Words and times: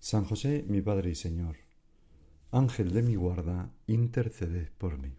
San 0.00 0.24
José, 0.24 0.64
mi 0.68 0.80
Padre 0.80 1.10
y 1.10 1.14
Señor, 1.14 1.56
Ángel 2.50 2.92
de 2.92 3.02
mi 3.02 3.16
guarda, 3.16 3.70
interceded 3.86 4.68
por 4.78 4.98
mí. 4.98 5.12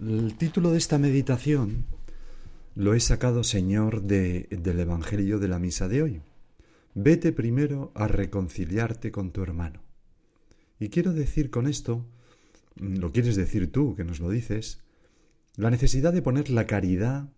El 0.00 0.36
título 0.36 0.70
de 0.70 0.78
esta 0.78 0.96
meditación 0.96 1.84
lo 2.76 2.94
he 2.94 3.00
sacado, 3.00 3.42
Señor, 3.42 4.02
de, 4.02 4.46
del 4.50 4.78
Evangelio 4.78 5.40
de 5.40 5.48
la 5.48 5.58
Misa 5.58 5.88
de 5.88 6.02
hoy. 6.02 6.22
Vete 6.94 7.32
primero 7.32 7.90
a 7.94 8.06
reconciliarte 8.06 9.10
con 9.10 9.32
tu 9.32 9.42
hermano. 9.42 9.82
Y 10.78 10.88
quiero 10.88 11.12
decir 11.12 11.50
con 11.50 11.66
esto, 11.66 12.06
lo 12.76 13.10
quieres 13.10 13.34
decir 13.34 13.72
tú, 13.72 13.96
que 13.96 14.04
nos 14.04 14.20
lo 14.20 14.30
dices, 14.30 14.84
la 15.56 15.70
necesidad 15.70 16.12
de 16.12 16.22
poner 16.22 16.50
la 16.50 16.68
caridad 16.68 17.28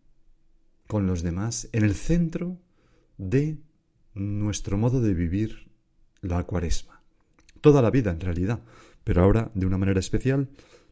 con 0.86 1.06
los 1.06 1.22
demás 1.22 1.70
en 1.72 1.84
el 1.84 1.94
centro 1.94 2.58
de 3.16 3.56
nuestro 4.14 4.76
modo 4.76 5.00
de 5.00 5.14
vivir 5.14 5.70
la 6.20 6.44
cuaresma. 6.44 7.02
Toda 7.60 7.82
la 7.82 7.90
vida 7.90 8.10
en 8.10 8.20
realidad, 8.20 8.60
pero 9.04 9.22
ahora 9.22 9.50
de 9.54 9.66
una 9.66 9.78
manera 9.78 10.00
especial 10.00 10.48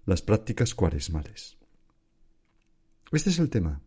las 0.06 0.22
prácticas 0.22 0.74
cuaresmales. 0.74 1.58
Este 3.12 3.30
es 3.30 3.38
el 3.38 3.50
tema. 3.50 3.80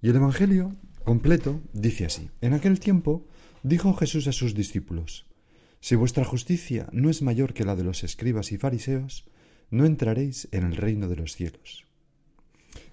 Y 0.00 0.08
el 0.10 0.16
Evangelio 0.16 0.76
completo 1.04 1.60
dice 1.72 2.04
así. 2.04 2.30
En 2.40 2.54
aquel 2.54 2.80
tiempo 2.80 3.26
dijo 3.62 3.94
Jesús 3.94 4.26
a 4.26 4.32
sus 4.32 4.54
discípulos, 4.54 5.26
Si 5.80 5.94
vuestra 5.94 6.24
justicia 6.24 6.88
no 6.92 7.10
es 7.10 7.22
mayor 7.22 7.54
que 7.54 7.64
la 7.64 7.76
de 7.76 7.84
los 7.84 8.04
escribas 8.04 8.52
y 8.52 8.58
fariseos, 8.58 9.24
no 9.70 9.86
entraréis 9.86 10.48
en 10.52 10.64
el 10.64 10.76
reino 10.76 11.08
de 11.08 11.16
los 11.16 11.34
cielos. 11.34 11.86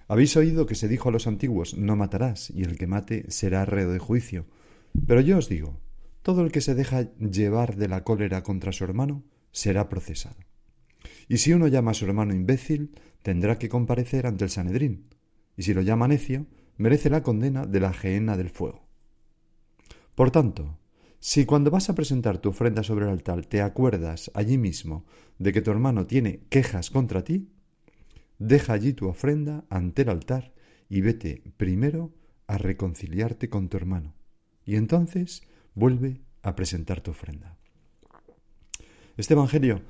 Habéis 0.08 0.36
oído 0.36 0.66
que 0.66 0.74
se 0.74 0.88
dijo 0.88 1.08
a 1.08 1.12
los 1.12 1.28
antiguos, 1.28 1.74
no 1.74 1.94
matarás, 1.94 2.50
y 2.50 2.62
el 2.62 2.76
que 2.76 2.88
mate 2.88 3.30
será 3.30 3.64
reo 3.64 3.92
de 3.92 4.00
juicio. 4.00 4.46
Pero 5.06 5.20
yo 5.20 5.38
os 5.38 5.48
digo, 5.48 5.80
todo 6.22 6.42
el 6.42 6.52
que 6.52 6.60
se 6.60 6.74
deja 6.74 7.12
llevar 7.18 7.76
de 7.76 7.88
la 7.88 8.04
cólera 8.04 8.42
contra 8.42 8.72
su 8.72 8.84
hermano 8.84 9.24
será 9.52 9.88
procesado. 9.88 10.36
Y 11.28 11.38
si 11.38 11.52
uno 11.52 11.66
llama 11.66 11.92
a 11.92 11.94
su 11.94 12.04
hermano 12.04 12.34
imbécil, 12.34 12.94
tendrá 13.22 13.58
que 13.58 13.68
comparecer 13.68 14.26
ante 14.26 14.44
el 14.44 14.50
Sanedrín, 14.50 15.06
y 15.56 15.62
si 15.62 15.74
lo 15.74 15.82
llama 15.82 16.08
necio, 16.08 16.46
merece 16.76 17.10
la 17.10 17.22
condena 17.22 17.66
de 17.66 17.80
la 17.80 17.92
gehenna 17.92 18.36
del 18.36 18.50
fuego. 18.50 18.86
Por 20.14 20.30
tanto, 20.30 20.78
si 21.18 21.44
cuando 21.44 21.70
vas 21.70 21.90
a 21.90 21.94
presentar 21.94 22.38
tu 22.38 22.50
ofrenda 22.50 22.82
sobre 22.82 23.04
el 23.04 23.10
altar 23.10 23.44
te 23.44 23.60
acuerdas 23.62 24.30
allí 24.34 24.58
mismo 24.58 25.04
de 25.38 25.52
que 25.52 25.62
tu 25.62 25.70
hermano 25.70 26.06
tiene 26.06 26.40
quejas 26.48 26.90
contra 26.90 27.24
ti, 27.24 27.50
deja 28.38 28.72
allí 28.72 28.92
tu 28.92 29.06
ofrenda 29.06 29.64
ante 29.68 30.02
el 30.02 30.08
altar 30.08 30.54
y 30.88 31.02
vete 31.02 31.42
primero 31.56 32.14
a 32.46 32.58
reconciliarte 32.58 33.48
con 33.48 33.68
tu 33.68 33.76
hermano 33.76 34.19
y 34.70 34.76
entonces 34.76 35.42
vuelve 35.74 36.20
a 36.42 36.54
presentar 36.54 37.00
tu 37.00 37.10
ofrenda. 37.10 37.58
Este 39.16 39.34
Evangelio 39.34 39.82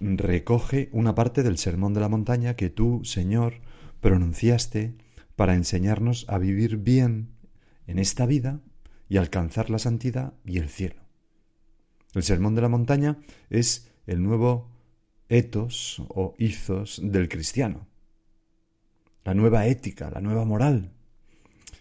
recoge 0.00 0.88
una 0.92 1.16
parte 1.16 1.42
del 1.42 1.58
Sermón 1.58 1.94
de 1.94 2.00
la 2.00 2.08
Montaña 2.08 2.54
que 2.54 2.70
tú, 2.70 3.04
Señor, 3.04 3.54
pronunciaste 4.00 4.94
para 5.34 5.56
enseñarnos 5.56 6.26
a 6.28 6.38
vivir 6.38 6.76
bien 6.76 7.30
en 7.88 7.98
esta 7.98 8.24
vida 8.24 8.60
y 9.08 9.16
alcanzar 9.16 9.68
la 9.68 9.80
santidad 9.80 10.34
y 10.44 10.58
el 10.58 10.68
cielo. 10.68 11.02
El 12.14 12.22
Sermón 12.22 12.54
de 12.54 12.62
la 12.62 12.68
Montaña 12.68 13.18
es 13.48 13.90
el 14.06 14.22
nuevo 14.22 14.70
etos 15.28 16.04
o 16.06 16.36
ethos 16.38 17.00
del 17.02 17.28
cristiano, 17.28 17.88
la 19.24 19.34
nueva 19.34 19.66
ética, 19.66 20.08
la 20.08 20.20
nueva 20.20 20.44
moral. 20.44 20.92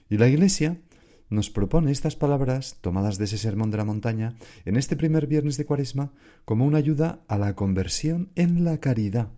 Y 0.09 0.17
la 0.17 0.27
Iglesia 0.27 0.81
nos 1.29 1.49
propone 1.49 1.91
estas 1.91 2.15
palabras, 2.15 2.77
tomadas 2.81 3.17
de 3.17 3.25
ese 3.25 3.37
sermón 3.37 3.71
de 3.71 3.77
la 3.77 3.85
montaña, 3.85 4.35
en 4.65 4.75
este 4.75 4.95
primer 4.95 5.27
viernes 5.27 5.57
de 5.57 5.65
Cuaresma, 5.65 6.11
como 6.45 6.65
una 6.65 6.79
ayuda 6.79 7.23
a 7.27 7.37
la 7.37 7.55
conversión 7.55 8.31
en 8.35 8.63
la 8.63 8.79
caridad. 8.79 9.29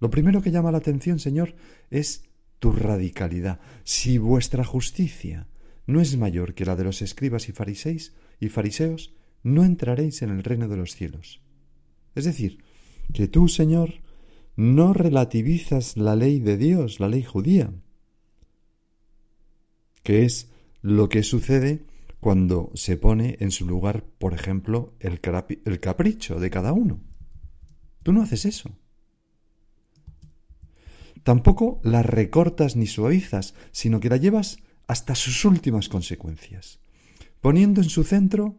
Lo 0.00 0.10
primero 0.10 0.42
que 0.42 0.50
llama 0.50 0.72
la 0.72 0.78
atención, 0.78 1.18
Señor, 1.18 1.54
es 1.90 2.24
tu 2.58 2.72
radicalidad. 2.72 3.60
Si 3.84 4.18
vuestra 4.18 4.64
justicia 4.64 5.46
no 5.86 6.00
es 6.00 6.16
mayor 6.16 6.54
que 6.54 6.64
la 6.64 6.76
de 6.76 6.84
los 6.84 7.02
escribas 7.02 7.48
y 7.48 7.52
fariseos, 7.52 8.14
y 8.40 8.48
fariseos, 8.48 9.14
no 9.42 9.64
entraréis 9.64 10.22
en 10.22 10.30
el 10.30 10.42
reino 10.42 10.68
de 10.68 10.76
los 10.76 10.94
cielos. 10.94 11.42
Es 12.14 12.24
decir, 12.24 12.58
que 13.12 13.28
tú, 13.28 13.48
Señor, 13.48 14.00
no 14.56 14.92
relativizas 14.92 15.96
la 15.96 16.16
ley 16.16 16.40
de 16.40 16.56
Dios, 16.56 17.00
la 17.00 17.08
ley 17.08 17.22
judía, 17.22 17.72
que 20.10 20.24
es 20.24 20.48
lo 20.82 21.08
que 21.08 21.22
sucede 21.22 21.84
cuando 22.18 22.72
se 22.74 22.96
pone 22.96 23.36
en 23.38 23.52
su 23.52 23.64
lugar, 23.64 24.02
por 24.18 24.34
ejemplo, 24.34 24.92
el, 24.98 25.20
el 25.64 25.78
capricho 25.78 26.40
de 26.40 26.50
cada 26.50 26.72
uno. 26.72 26.98
Tú 28.02 28.12
no 28.12 28.20
haces 28.20 28.44
eso. 28.44 28.76
Tampoco 31.22 31.80
la 31.84 32.02
recortas 32.02 32.74
ni 32.74 32.88
suavizas, 32.88 33.54
sino 33.70 34.00
que 34.00 34.08
la 34.08 34.16
llevas 34.16 34.58
hasta 34.88 35.14
sus 35.14 35.44
últimas 35.44 35.88
consecuencias, 35.88 36.80
poniendo 37.40 37.80
en 37.80 37.88
su 37.88 38.02
centro 38.02 38.56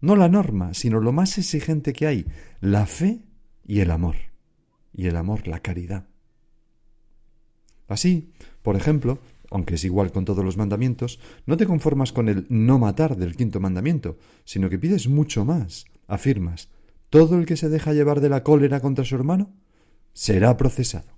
no 0.00 0.14
la 0.14 0.28
norma, 0.28 0.72
sino 0.72 1.00
lo 1.00 1.10
más 1.10 1.36
exigente 1.36 1.92
que 1.92 2.06
hay, 2.06 2.26
la 2.60 2.86
fe 2.86 3.22
y 3.66 3.80
el 3.80 3.90
amor, 3.90 4.14
y 4.94 5.08
el 5.08 5.16
amor, 5.16 5.48
la 5.48 5.58
caridad. 5.58 6.06
Así, 7.88 8.30
por 8.62 8.76
ejemplo, 8.76 9.18
aunque 9.52 9.74
es 9.74 9.84
igual 9.84 10.12
con 10.12 10.24
todos 10.24 10.44
los 10.44 10.56
mandamientos, 10.56 11.20
no 11.46 11.56
te 11.56 11.66
conformas 11.66 12.12
con 12.12 12.28
el 12.28 12.46
no 12.48 12.78
matar 12.78 13.16
del 13.16 13.36
quinto 13.36 13.60
mandamiento, 13.60 14.18
sino 14.44 14.68
que 14.70 14.78
pides 14.78 15.08
mucho 15.08 15.44
más. 15.44 15.84
Afirmas, 16.06 16.68
todo 17.10 17.38
el 17.38 17.46
que 17.46 17.56
se 17.56 17.68
deja 17.68 17.92
llevar 17.92 18.20
de 18.20 18.28
la 18.28 18.42
cólera 18.42 18.80
contra 18.80 19.04
su 19.04 19.14
hermano 19.14 19.54
será 20.12 20.56
procesado. 20.56 21.08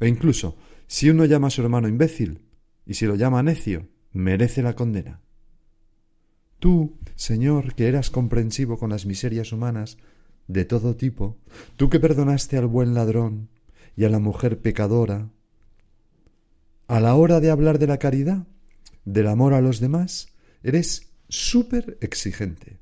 E 0.00 0.08
incluso, 0.08 0.56
si 0.86 1.10
uno 1.10 1.24
llama 1.24 1.48
a 1.48 1.50
su 1.50 1.62
hermano 1.62 1.88
imbécil, 1.88 2.42
y 2.86 2.94
si 2.94 3.06
lo 3.06 3.14
llama 3.14 3.42
necio, 3.42 3.88
merece 4.12 4.62
la 4.62 4.74
condena. 4.74 5.20
Tú, 6.58 6.98
Señor, 7.14 7.74
que 7.74 7.88
eras 7.88 8.10
comprensivo 8.10 8.78
con 8.78 8.90
las 8.90 9.06
miserias 9.06 9.52
humanas 9.52 9.98
de 10.46 10.64
todo 10.64 10.96
tipo, 10.96 11.38
tú 11.76 11.88
que 11.90 12.00
perdonaste 12.00 12.56
al 12.56 12.66
buen 12.66 12.94
ladrón 12.94 13.48
y 13.96 14.04
a 14.04 14.10
la 14.10 14.18
mujer 14.18 14.60
pecadora, 14.60 15.30
a 16.86 17.00
la 17.00 17.14
hora 17.14 17.40
de 17.40 17.50
hablar 17.50 17.78
de 17.78 17.86
la 17.86 17.98
caridad, 17.98 18.46
del 19.04 19.28
amor 19.28 19.54
a 19.54 19.60
los 19.60 19.80
demás, 19.80 20.28
eres 20.62 21.10
súper 21.28 21.98
exigente. 22.00 22.78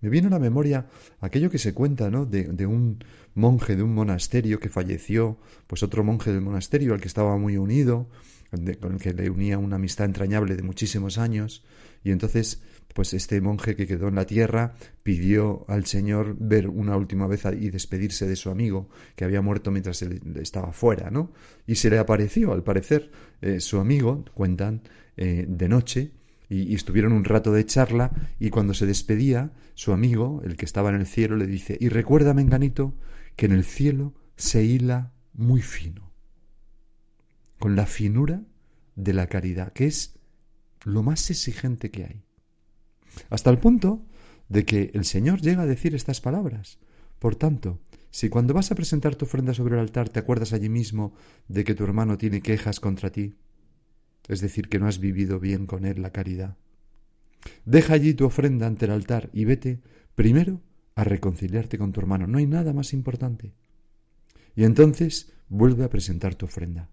Me 0.00 0.10
viene 0.10 0.26
a 0.26 0.30
la 0.30 0.38
memoria 0.38 0.86
aquello 1.20 1.50
que 1.50 1.58
se 1.58 1.72
cuenta, 1.72 2.10
¿no? 2.10 2.26
De, 2.26 2.44
de, 2.44 2.66
un 2.66 3.02
monje 3.34 3.74
de 3.74 3.82
un 3.82 3.94
monasterio 3.94 4.60
que 4.60 4.68
falleció, 4.68 5.38
pues 5.66 5.82
otro 5.82 6.04
monje 6.04 6.30
del 6.30 6.42
monasterio 6.42 6.92
al 6.92 7.00
que 7.00 7.08
estaba 7.08 7.38
muy 7.38 7.56
unido, 7.56 8.08
con 8.80 8.92
el 8.92 8.98
que 9.00 9.12
le 9.12 9.30
unía 9.30 9.58
una 9.58 9.76
amistad 9.76 10.06
entrañable 10.06 10.56
de 10.56 10.62
muchísimos 10.62 11.18
años, 11.18 11.64
y 12.02 12.10
entonces 12.10 12.62
pues 12.94 13.12
este 13.12 13.40
monje 13.40 13.74
que 13.74 13.86
quedó 13.86 14.08
en 14.08 14.14
la 14.14 14.24
tierra 14.24 14.74
pidió 15.02 15.64
al 15.68 15.84
Señor 15.84 16.36
ver 16.38 16.68
una 16.68 16.96
última 16.96 17.26
vez 17.26 17.44
y 17.60 17.68
despedirse 17.70 18.26
de 18.26 18.36
su 18.36 18.50
amigo 18.50 18.88
que 19.16 19.24
había 19.24 19.42
muerto 19.42 19.70
mientras 19.72 20.00
él 20.02 20.22
estaba 20.40 20.72
fuera, 20.72 21.10
¿no? 21.10 21.32
Y 21.66 21.74
se 21.74 21.90
le 21.90 21.98
apareció, 21.98 22.52
al 22.52 22.62
parecer, 22.62 23.10
eh, 23.42 23.58
su 23.58 23.80
amigo, 23.80 24.24
cuentan, 24.32 24.82
eh, 25.16 25.44
de 25.48 25.68
noche, 25.68 26.12
y, 26.48 26.74
estuvieron 26.74 27.12
un 27.12 27.24
rato 27.24 27.52
de 27.52 27.66
charla 27.66 28.12
y 28.38 28.50
cuando 28.50 28.74
se 28.74 28.86
despedía, 28.86 29.50
su 29.74 29.92
amigo, 29.92 30.40
el 30.44 30.56
que 30.56 30.64
estaba 30.64 30.90
en 30.90 30.96
el 30.96 31.06
cielo, 31.06 31.36
le 31.36 31.48
dice, 31.48 31.76
y 31.80 31.88
recuerda, 31.88 32.32
Menganito, 32.32 32.94
que 33.34 33.46
en 33.46 33.52
el 33.52 33.64
cielo 33.64 34.14
se 34.36 34.64
hila 34.64 35.12
muy 35.32 35.62
fino, 35.62 36.03
con 37.58 37.76
la 37.76 37.86
finura 37.86 38.42
de 38.96 39.12
la 39.12 39.26
caridad, 39.26 39.72
que 39.72 39.86
es 39.86 40.14
lo 40.84 41.02
más 41.02 41.30
exigente 41.30 41.90
que 41.90 42.04
hay. 42.04 42.22
Hasta 43.30 43.50
el 43.50 43.58
punto 43.58 44.04
de 44.48 44.64
que 44.64 44.90
el 44.94 45.04
Señor 45.04 45.40
llega 45.40 45.62
a 45.62 45.66
decir 45.66 45.94
estas 45.94 46.20
palabras. 46.20 46.78
Por 47.18 47.36
tanto, 47.36 47.80
si 48.10 48.28
cuando 48.28 48.54
vas 48.54 48.70
a 48.70 48.74
presentar 48.74 49.16
tu 49.16 49.24
ofrenda 49.24 49.54
sobre 49.54 49.74
el 49.74 49.80
altar 49.80 50.08
te 50.08 50.20
acuerdas 50.20 50.52
allí 50.52 50.68
mismo 50.68 51.14
de 51.48 51.64
que 51.64 51.74
tu 51.74 51.84
hermano 51.84 52.18
tiene 52.18 52.42
quejas 52.42 52.80
contra 52.80 53.10
ti, 53.10 53.34
es 54.28 54.40
decir, 54.40 54.68
que 54.68 54.78
no 54.78 54.86
has 54.86 54.98
vivido 54.98 55.40
bien 55.40 55.66
con 55.66 55.84
él 55.84 56.00
la 56.00 56.10
caridad, 56.10 56.56
deja 57.64 57.94
allí 57.94 58.14
tu 58.14 58.24
ofrenda 58.24 58.66
ante 58.66 58.86
el 58.86 58.92
altar 58.92 59.30
y 59.32 59.44
vete 59.44 59.80
primero 60.14 60.60
a 60.94 61.04
reconciliarte 61.04 61.78
con 61.78 61.92
tu 61.92 62.00
hermano. 62.00 62.26
No 62.26 62.38
hay 62.38 62.46
nada 62.46 62.72
más 62.72 62.92
importante. 62.92 63.52
Y 64.54 64.64
entonces 64.64 65.32
vuelve 65.48 65.84
a 65.84 65.90
presentar 65.90 66.34
tu 66.34 66.46
ofrenda, 66.46 66.88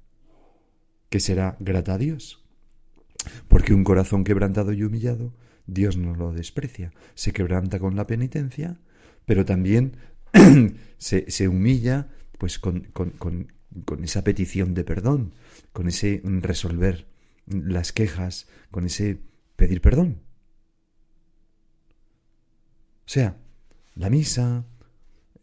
que 1.12 1.20
será 1.20 1.58
grata 1.60 1.94
a 1.94 1.98
Dios. 2.00 2.42
Porque 3.50 3.74
un 3.76 3.84
corazón 3.84 4.24
quebrantado 4.24 4.72
y 4.72 4.84
humillado, 4.84 5.36
Dios 5.68 5.98
no 5.98 6.16
lo 6.16 6.32
desprecia. 6.32 6.94
Se 7.14 7.34
quebranta 7.34 7.80
con 7.80 7.96
la 7.98 8.08
penitencia, 8.08 8.80
pero 9.26 9.44
también 9.44 9.98
se, 10.98 11.30
se, 11.30 11.48
humilla 11.50 12.08
pues 12.40 12.58
con, 12.58 12.88
con, 12.94 13.12
con, 13.12 13.52
con 13.86 14.04
esa 14.06 14.24
petición 14.24 14.74
de 14.74 14.86
perdón, 14.86 15.34
con 15.74 15.90
ese 15.90 16.22
resolver 16.24 17.08
las 17.46 17.92
quejas, 17.92 18.48
con 18.72 18.86
ese 18.86 19.20
pedir 19.58 19.82
perdón. 19.82 20.22
O 23.06 23.10
sea, 23.12 23.36
la 23.96 24.10
misa, 24.10 24.66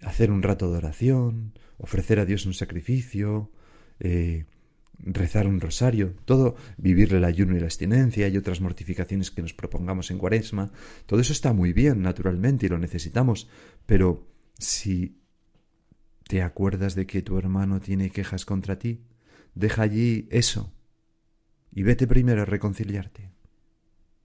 hacer 0.00 0.30
un 0.30 0.42
rato 0.42 0.72
de 0.72 0.78
oración, 0.78 1.52
ofrecer 1.76 2.20
a 2.20 2.24
Dios 2.24 2.46
un 2.46 2.54
sacrificio, 2.54 3.52
eh, 4.00 4.46
rezar 4.98 5.46
un 5.46 5.60
rosario, 5.60 6.14
todo, 6.24 6.56
vivir 6.76 7.14
el 7.14 7.24
ayuno 7.24 7.56
y 7.56 7.60
la 7.60 7.66
abstinencia 7.66 8.28
y 8.28 8.36
otras 8.36 8.60
mortificaciones 8.60 9.30
que 9.30 9.42
nos 9.42 9.54
propongamos 9.54 10.10
en 10.10 10.18
cuaresma, 10.18 10.70
todo 11.06 11.20
eso 11.20 11.32
está 11.32 11.52
muy 11.52 11.72
bien, 11.72 12.02
naturalmente, 12.02 12.66
y 12.66 12.68
lo 12.68 12.78
necesitamos, 12.78 13.48
pero 13.86 14.26
si 14.58 15.20
te 16.26 16.42
acuerdas 16.42 16.94
de 16.94 17.06
que 17.06 17.22
tu 17.22 17.38
hermano 17.38 17.80
tiene 17.80 18.10
quejas 18.10 18.44
contra 18.44 18.78
ti, 18.78 19.04
deja 19.54 19.82
allí 19.82 20.28
eso 20.30 20.72
y 21.72 21.82
vete 21.82 22.06
primero 22.06 22.42
a 22.42 22.44
reconciliarte. 22.44 23.30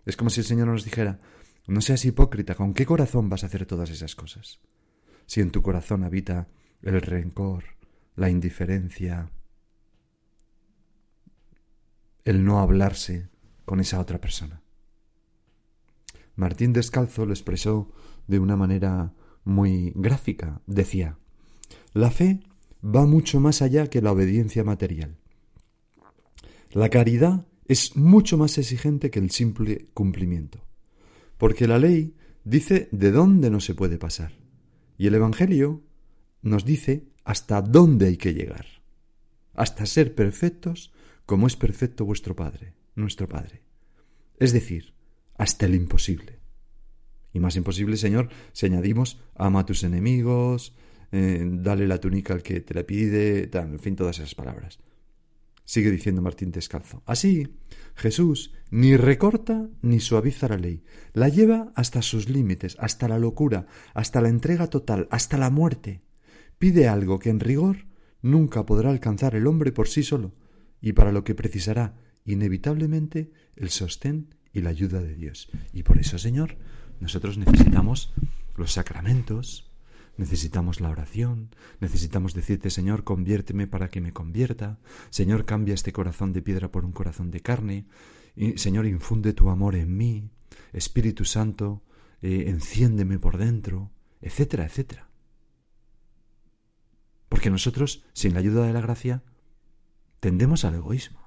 Es 0.06 0.18
como 0.18 0.30
si 0.30 0.42
el 0.42 0.46
Señor 0.46 0.68
nos 0.68 0.84
dijera, 0.84 1.22
no 1.68 1.82
seas 1.82 2.04
hipócrita, 2.04 2.56
¿con 2.56 2.74
qué 2.74 2.86
corazón 2.86 3.30
vas 3.30 3.44
a 3.44 3.48
hacer 3.48 3.66
todas 3.66 3.90
esas 3.90 4.16
cosas? 4.16 4.60
Si 5.26 5.40
en 5.40 5.52
tu 5.52 5.62
corazón 5.62 6.04
habita 6.04 6.50
el 6.82 7.02
rencor, 7.02 7.64
la 8.16 8.30
indiferencia, 8.30 9.32
el 12.26 12.44
no 12.44 12.60
hablarse 12.60 13.30
con 13.66 13.80
esa 13.80 14.00
otra 14.00 14.20
persona. 14.20 14.62
Martín 16.36 16.74
Descalzo 16.74 17.26
lo 17.26 17.34
expresó 17.34 17.92
de 18.28 18.40
una 18.40 18.56
manera 18.56 19.14
muy 19.44 19.92
gráfica. 19.96 20.62
Decía, 20.66 21.18
la 21.94 22.12
fe 22.12 22.40
va 22.84 23.06
mucho 23.06 23.40
más 23.40 23.62
allá 23.62 23.90
que 23.90 24.02
la 24.02 24.12
obediencia 24.12 24.64
material. 24.64 25.18
La 26.72 26.90
caridad 26.90 27.46
es 27.68 27.96
mucho 27.96 28.38
más 28.38 28.58
exigente 28.58 29.10
que 29.12 29.20
el 29.20 29.32
simple 29.32 29.90
cumplimiento, 29.94 30.60
porque 31.38 31.68
la 31.68 31.78
ley 31.78 32.16
dice 32.44 32.90
de 32.92 33.12
dónde 33.12 33.50
no 33.50 33.60
se 33.60 33.76
puede 33.76 33.98
pasar, 33.98 34.34
y 34.98 35.08
el 35.08 35.16
Evangelio 35.16 35.82
nos 36.42 36.66
dice 36.66 37.08
hasta 37.24 37.62
dónde 37.62 38.08
hay 38.08 38.18
que 38.18 38.34
llegar, 38.34 38.66
hasta 39.54 39.86
ser 39.86 40.16
perfectos 40.16 40.93
como 41.26 41.48
es 41.48 41.56
perfecto 41.56 42.06
vuestro 42.06 42.36
Padre, 42.36 42.74
nuestro 42.96 43.28
Padre. 43.28 43.64
Es 44.40 44.54
decir, 44.54 44.94
hasta 45.38 45.66
el 45.66 45.76
imposible. 45.76 46.40
Y 47.34 47.40
más 47.40 47.56
imposible, 47.56 47.98
Señor, 47.98 48.30
si 48.52 48.66
añadimos, 48.66 49.20
ama 49.36 49.62
a 49.62 49.66
tus 49.66 49.84
enemigos, 49.84 50.76
eh, 51.12 51.44
dale 51.46 51.88
la 51.88 52.00
túnica 52.00 52.34
al 52.34 52.44
que 52.44 52.62
te 52.62 52.74
la 52.74 52.84
pide, 52.84 53.50
en 53.54 53.80
fin, 53.80 53.96
todas 53.96 54.20
esas 54.20 54.36
palabras. 54.36 54.80
Sigue 55.66 55.92
diciendo 55.92 56.22
Martín 56.22 56.52
Descalzo. 56.52 57.04
Así, 57.06 57.60
Jesús 57.96 58.54
ni 58.70 58.98
recorta 58.98 59.70
ni 59.82 60.00
suaviza 60.00 60.50
la 60.50 60.58
ley, 60.58 60.84
la 61.14 61.30
lleva 61.30 61.72
hasta 61.76 62.02
sus 62.02 62.30
límites, 62.30 62.76
hasta 62.80 63.08
la 63.08 63.18
locura, 63.18 63.68
hasta 63.94 64.20
la 64.22 64.30
entrega 64.30 64.68
total, 64.68 65.08
hasta 65.10 65.38
la 65.38 65.50
muerte. 65.50 66.02
Pide 66.58 66.88
algo 66.88 67.20
que 67.20 67.30
en 67.30 67.40
rigor 67.40 67.86
nunca 68.22 68.66
podrá 68.66 68.90
alcanzar 68.90 69.36
el 69.36 69.48
hombre 69.48 69.72
por 69.72 69.88
sí 69.88 70.04
solo, 70.04 70.34
y 70.84 70.92
para 70.92 71.14
lo 71.14 71.24
que 71.24 71.34
precisará 71.34 71.96
inevitablemente 72.26 73.32
el 73.56 73.70
sostén 73.70 74.36
y 74.52 74.62
la 74.62 74.70
ayuda 74.70 75.00
de 75.02 75.16
Dios. 75.16 75.50
Y 75.72 75.84
por 75.84 75.98
eso, 75.98 76.20
Señor, 76.20 76.58
nosotros 77.00 77.38
necesitamos 77.38 78.14
los 78.58 78.74
sacramentos, 78.74 79.72
necesitamos 80.18 80.82
la 80.82 80.90
oración, 80.90 81.56
necesitamos 81.80 82.34
decirte, 82.34 82.70
Señor, 82.70 83.06
conviérteme 83.06 83.66
para 83.66 83.90
que 83.90 84.02
me 84.02 84.12
convierta, 84.12 84.78
Señor, 85.10 85.46
cambia 85.46 85.74
este 85.74 85.94
corazón 85.94 86.34
de 86.34 86.42
piedra 86.42 86.70
por 86.70 86.84
un 86.84 86.92
corazón 86.92 87.32
de 87.32 87.40
carne, 87.40 87.86
Señor, 88.58 88.86
infunde 88.86 89.32
tu 89.32 89.50
amor 89.50 89.76
en 89.76 89.96
mí, 89.96 90.30
Espíritu 90.74 91.24
Santo, 91.24 91.82
eh, 92.22 92.46
enciéndeme 92.48 93.20
por 93.20 93.38
dentro, 93.38 93.92
etcétera, 94.20 94.66
etcétera. 94.66 95.10
Porque 97.30 97.50
nosotros, 97.50 98.04
sin 98.12 98.34
la 98.34 98.40
ayuda 98.40 98.68
de 98.68 98.74
la 98.74 98.82
gracia, 98.82 99.24
tendemos 100.24 100.64
al 100.64 100.76
egoísmo 100.76 101.20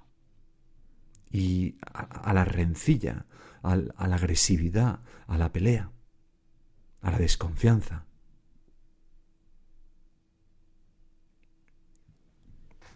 y 1.31 1.77
a, 1.93 2.33
la 2.33 2.47
rencilla, 2.47 3.27
a 3.61 3.77
la 3.77 4.17
agresividad, 4.17 5.01
a 5.27 5.37
la 5.37 5.53
pelea, 5.53 5.93
a 7.03 7.11
la 7.11 7.19
desconfianza. 7.19 8.07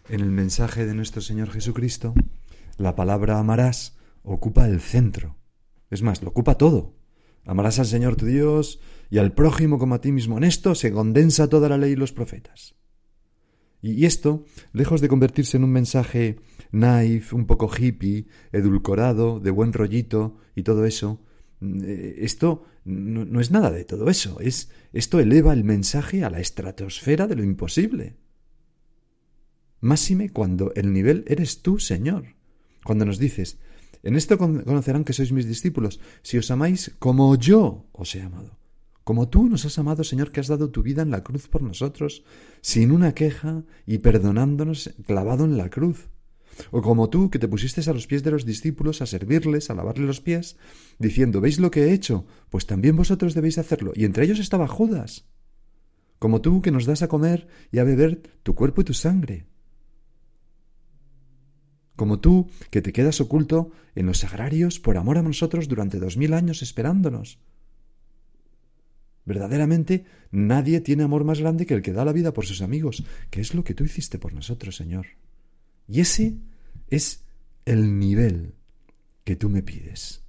En 0.09 0.21
el 0.21 0.31
mensaje 0.31 0.87
de 0.87 0.95
nuestro 0.95 1.21
Señor 1.21 1.51
Jesucristo, 1.51 2.15
la 2.77 2.95
palabra 2.95 3.37
amarás 3.37 3.95
ocupa 4.23 4.65
el 4.65 4.81
centro. 4.81 5.37
Es 5.91 6.01
más, 6.01 6.23
lo 6.23 6.29
ocupa 6.29 6.55
todo. 6.55 6.95
Amarás 7.45 7.77
al 7.77 7.85
Señor 7.85 8.15
tu 8.15 8.25
Dios 8.25 8.79
y 9.11 9.19
al 9.19 9.33
prójimo 9.33 9.77
como 9.77 9.93
a 9.93 10.01
ti 10.01 10.11
mismo. 10.11 10.39
En 10.39 10.45
esto 10.45 10.73
se 10.73 10.91
condensa 10.91 11.47
toda 11.47 11.69
la 11.69 11.77
ley 11.77 11.91
y 11.91 11.95
los 11.95 12.11
profetas. 12.11 12.80
Y 13.81 14.05
esto, 14.05 14.45
lejos 14.73 15.01
de 15.01 15.07
convertirse 15.07 15.57
en 15.57 15.63
un 15.63 15.71
mensaje 15.71 16.37
naif, 16.71 17.33
un 17.33 17.45
poco 17.45 17.69
hippie, 17.75 18.27
edulcorado, 18.51 19.39
de 19.39 19.51
buen 19.51 19.73
rollito 19.73 20.37
y 20.55 20.63
todo 20.63 20.85
eso, 20.85 21.19
eh, 21.61 22.15
esto 22.19 22.65
no, 22.85 23.25
no, 23.25 23.41
es 23.41 23.51
nada 23.51 23.71
de 23.71 23.83
todo 23.85 24.09
eso. 24.09 24.39
Es, 24.39 24.69
esto 24.93 25.19
eleva 25.19 25.53
el 25.53 25.63
mensaje 25.63 26.23
a 26.23 26.29
la 26.29 26.39
estratosfera 26.39 27.27
de 27.27 27.35
lo 27.35 27.43
imposible. 27.43 28.15
Máxime 29.79 30.29
cuando 30.29 30.73
el 30.75 30.93
nivel 30.93 31.25
eres 31.27 31.61
tú, 31.63 31.79
Señor. 31.79 32.35
Cuando 32.83 33.05
nos 33.05 33.17
dices, 33.17 33.57
en 34.03 34.15
esto 34.15 34.37
conocerán 34.37 35.03
que 35.03 35.13
sois 35.13 35.31
mis 35.31 35.45
discípulos, 35.45 35.99
si 36.21 36.37
os 36.37 36.49
amáis 36.49 36.93
como 36.99 37.35
yo 37.35 37.89
os 37.91 38.13
he 38.15 38.21
amado. 38.21 38.60
Como 39.03 39.29
tú 39.29 39.49
nos 39.49 39.65
has 39.65 39.79
amado, 39.79 40.03
Señor, 40.03 40.31
que 40.31 40.39
has 40.39 40.47
dado 40.47 40.69
tu 40.69 40.83
vida 40.83 41.01
en 41.01 41.11
la 41.11 41.23
cruz 41.23 41.47
por 41.47 41.61
nosotros, 41.61 42.23
sin 42.61 42.91
una 42.91 43.13
queja 43.13 43.63
y 43.85 43.97
perdonándonos 43.99 44.91
clavado 45.05 45.45
en 45.45 45.57
la 45.57 45.69
cruz. 45.69 46.09
O 46.69 46.81
como 46.81 47.09
tú, 47.09 47.29
que 47.29 47.39
te 47.39 47.47
pusiste 47.47 47.89
a 47.89 47.93
los 47.93 48.07
pies 48.07 48.23
de 48.23 48.31
los 48.31 48.45
discípulos 48.45 49.01
a 49.01 49.05
servirles, 49.05 49.69
a 49.69 49.75
lavarle 49.75 50.05
los 50.05 50.21
pies, 50.21 50.57
diciendo, 50.99 51.41
¿veis 51.41 51.59
lo 51.59 51.71
que 51.71 51.85
he 51.85 51.93
hecho? 51.93 52.25
Pues 52.49 52.67
también 52.67 52.95
vosotros 52.95 53.33
debéis 53.33 53.57
hacerlo. 53.57 53.93
Y 53.95 54.05
entre 54.05 54.25
ellos 54.25 54.39
estaba 54.39 54.67
Judas. 54.67 55.25
Como 56.19 56.41
tú, 56.41 56.61
que 56.61 56.71
nos 56.71 56.85
das 56.85 57.01
a 57.01 57.07
comer 57.07 57.47
y 57.71 57.79
a 57.79 57.83
beber 57.83 58.21
tu 58.43 58.53
cuerpo 58.53 58.81
y 58.81 58.83
tu 58.83 58.93
sangre 58.93 59.47
como 62.01 62.19
tú, 62.19 62.49
que 62.71 62.81
te 62.81 62.93
quedas 62.93 63.21
oculto 63.21 63.69
en 63.93 64.07
los 64.07 64.17
sagrarios 64.17 64.79
por 64.79 64.97
amor 64.97 65.19
a 65.19 65.21
nosotros 65.21 65.67
durante 65.67 65.99
dos 65.99 66.17
mil 66.17 66.33
años 66.33 66.63
esperándonos. 66.63 67.37
Verdaderamente 69.25 70.05
nadie 70.31 70.81
tiene 70.81 71.03
amor 71.03 71.23
más 71.23 71.39
grande 71.39 71.65
que 71.65 71.73
el 71.73 71.81
que 71.81 71.93
da 71.93 72.05
la 72.05 72.13
vida 72.13 72.33
por 72.33 72.45
sus 72.45 72.61
amigos, 72.61 73.03
que 73.29 73.41
es 73.41 73.53
lo 73.53 73.63
que 73.63 73.73
tú 73.73 73.83
hiciste 73.83 74.17
por 74.17 74.33
nosotros, 74.33 74.75
Señor. 74.75 75.07
Y 75.87 75.99
ese 76.01 76.37
es 76.89 77.23
el 77.65 77.99
nivel 77.99 78.55
que 79.23 79.35
tú 79.35 79.49
me 79.49 79.61
pides. 79.61 80.23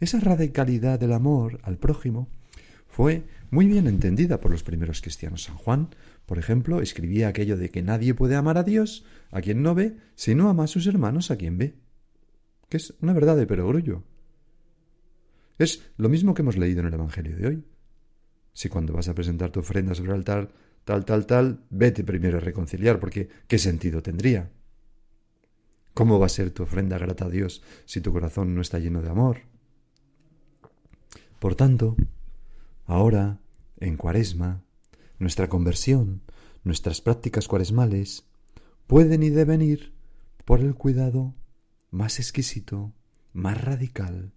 Esa 0.00 0.20
radicalidad 0.20 0.98
del 0.98 1.12
amor 1.12 1.60
al 1.62 1.76
prójimo 1.76 2.28
fue 2.86 3.24
muy 3.50 3.66
bien 3.66 3.86
entendida 3.86 4.40
por 4.40 4.50
los 4.50 4.62
primeros 4.62 5.00
cristianos. 5.00 5.44
San 5.44 5.56
Juan, 5.56 5.90
por 6.26 6.38
ejemplo, 6.38 6.80
escribía 6.80 7.28
aquello 7.28 7.56
de 7.56 7.70
que 7.70 7.82
nadie 7.82 8.14
puede 8.14 8.36
amar 8.36 8.56
a 8.56 8.62
Dios 8.62 9.04
a 9.30 9.40
quien 9.40 9.62
no 9.62 9.74
ve, 9.74 9.96
si 10.14 10.34
no 10.34 10.48
ama 10.48 10.64
a 10.64 10.68
sus 10.68 10.86
hermanos 10.86 11.30
a 11.30 11.36
quien 11.36 11.58
ve. 11.58 11.74
que 12.68 12.76
es 12.76 12.94
una 13.00 13.12
verdad 13.12 13.36
de 13.36 13.46
perogrullo. 13.46 14.04
Es 15.60 15.82
lo 15.98 16.08
mismo 16.08 16.32
que 16.32 16.40
hemos 16.40 16.56
leído 16.56 16.80
en 16.80 16.86
el 16.86 16.94
Evangelio 16.94 17.36
de 17.36 17.46
hoy. 17.46 17.64
Si 18.54 18.70
cuando 18.70 18.94
vas 18.94 19.08
a 19.08 19.14
presentar 19.14 19.50
tu 19.50 19.60
ofrenda 19.60 19.94
sobre 19.94 20.12
el 20.12 20.16
altar, 20.16 20.50
tal, 20.86 21.04
tal, 21.04 21.26
tal, 21.26 21.66
vete 21.68 22.02
primero 22.02 22.38
a 22.38 22.40
reconciliar, 22.40 22.98
porque 22.98 23.28
¿qué 23.46 23.58
sentido 23.58 24.02
tendría? 24.02 24.50
¿Cómo 25.92 26.18
va 26.18 26.24
a 26.24 26.30
ser 26.30 26.50
tu 26.50 26.62
ofrenda 26.62 26.96
grata 26.96 27.26
a 27.26 27.28
Dios 27.28 27.62
si 27.84 28.00
tu 28.00 28.10
corazón 28.10 28.54
no 28.54 28.62
está 28.62 28.78
lleno 28.78 29.02
de 29.02 29.10
amor? 29.10 29.42
Por 31.38 31.54
tanto, 31.56 31.94
ahora, 32.86 33.38
en 33.80 33.98
Cuaresma, 33.98 34.62
nuestra 35.18 35.50
conversión, 35.50 36.22
nuestras 36.64 37.02
prácticas 37.02 37.48
cuaresmales, 37.48 38.24
pueden 38.86 39.22
y 39.22 39.28
deben 39.28 39.60
ir 39.60 39.92
por 40.46 40.60
el 40.60 40.74
cuidado 40.74 41.34
más 41.90 42.18
exquisito, 42.18 42.94
más 43.34 43.62
radical, 43.62 44.32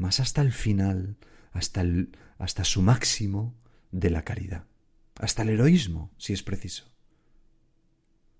más 0.00 0.18
hasta 0.18 0.40
el 0.42 0.52
final, 0.52 1.16
hasta, 1.52 1.82
el, 1.82 2.16
hasta 2.38 2.64
su 2.64 2.82
máximo 2.82 3.54
de 3.92 4.10
la 4.10 4.22
caridad, 4.22 4.64
hasta 5.18 5.42
el 5.42 5.50
heroísmo, 5.50 6.10
si 6.16 6.32
es 6.32 6.42
preciso. 6.42 6.86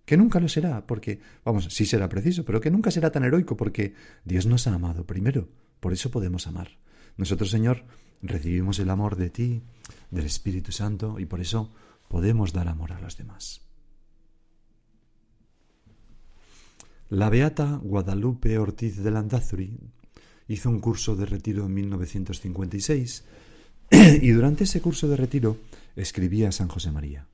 Que 0.04 0.16
nunca 0.16 0.40
lo 0.40 0.48
será, 0.48 0.86
porque, 0.86 1.20
vamos, 1.44 1.66
sí 1.70 1.86
será 1.86 2.08
preciso, 2.08 2.44
pero 2.44 2.60
que 2.60 2.70
nunca 2.70 2.90
será 2.90 3.12
tan 3.12 3.24
heroico, 3.24 3.56
porque 3.56 3.94
Dios 4.24 4.46
nos 4.46 4.66
ha 4.66 4.74
amado 4.74 5.06
primero, 5.06 5.48
por 5.78 5.92
eso 5.92 6.10
podemos 6.10 6.46
amar. 6.46 6.78
Nosotros, 7.16 7.50
Señor, 7.50 7.84
recibimos 8.22 8.78
el 8.78 8.90
amor 8.90 9.16
de 9.16 9.30
ti, 9.30 9.62
del 10.10 10.26
Espíritu 10.26 10.72
Santo, 10.72 11.20
y 11.20 11.26
por 11.26 11.40
eso 11.40 11.72
podemos 12.08 12.52
dar 12.52 12.68
amor 12.68 12.92
a 12.92 13.00
los 13.00 13.16
demás. 13.16 13.60
La 17.10 17.28
beata 17.28 17.78
Guadalupe 17.82 18.58
Ortiz 18.58 18.96
de 19.02 19.10
Landazuri 19.10 19.78
hizo 20.50 20.68
un 20.68 20.80
curso 20.80 21.14
de 21.14 21.26
retiro 21.26 21.66
en 21.66 21.74
1956 21.74 23.24
y 24.20 24.30
durante 24.30 24.64
ese 24.64 24.80
curso 24.80 25.06
de 25.06 25.16
retiro 25.16 25.58
escribía 25.94 26.48
a 26.48 26.52
San 26.52 26.66
José 26.66 26.90
María. 26.90 27.28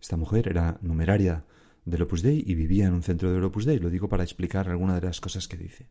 Esta 0.00 0.16
mujer 0.16 0.46
era 0.46 0.78
numeraria 0.80 1.44
del 1.84 2.02
Opus 2.02 2.22
Dei 2.22 2.44
y 2.46 2.54
vivía 2.54 2.86
en 2.86 2.94
un 2.94 3.02
centro 3.02 3.32
del 3.32 3.42
Opus 3.42 3.64
Dei. 3.64 3.80
Lo 3.80 3.90
digo 3.90 4.08
para 4.08 4.22
explicar 4.22 4.68
alguna 4.68 4.94
de 4.94 5.06
las 5.06 5.20
cosas 5.20 5.48
que 5.48 5.56
dice. 5.56 5.88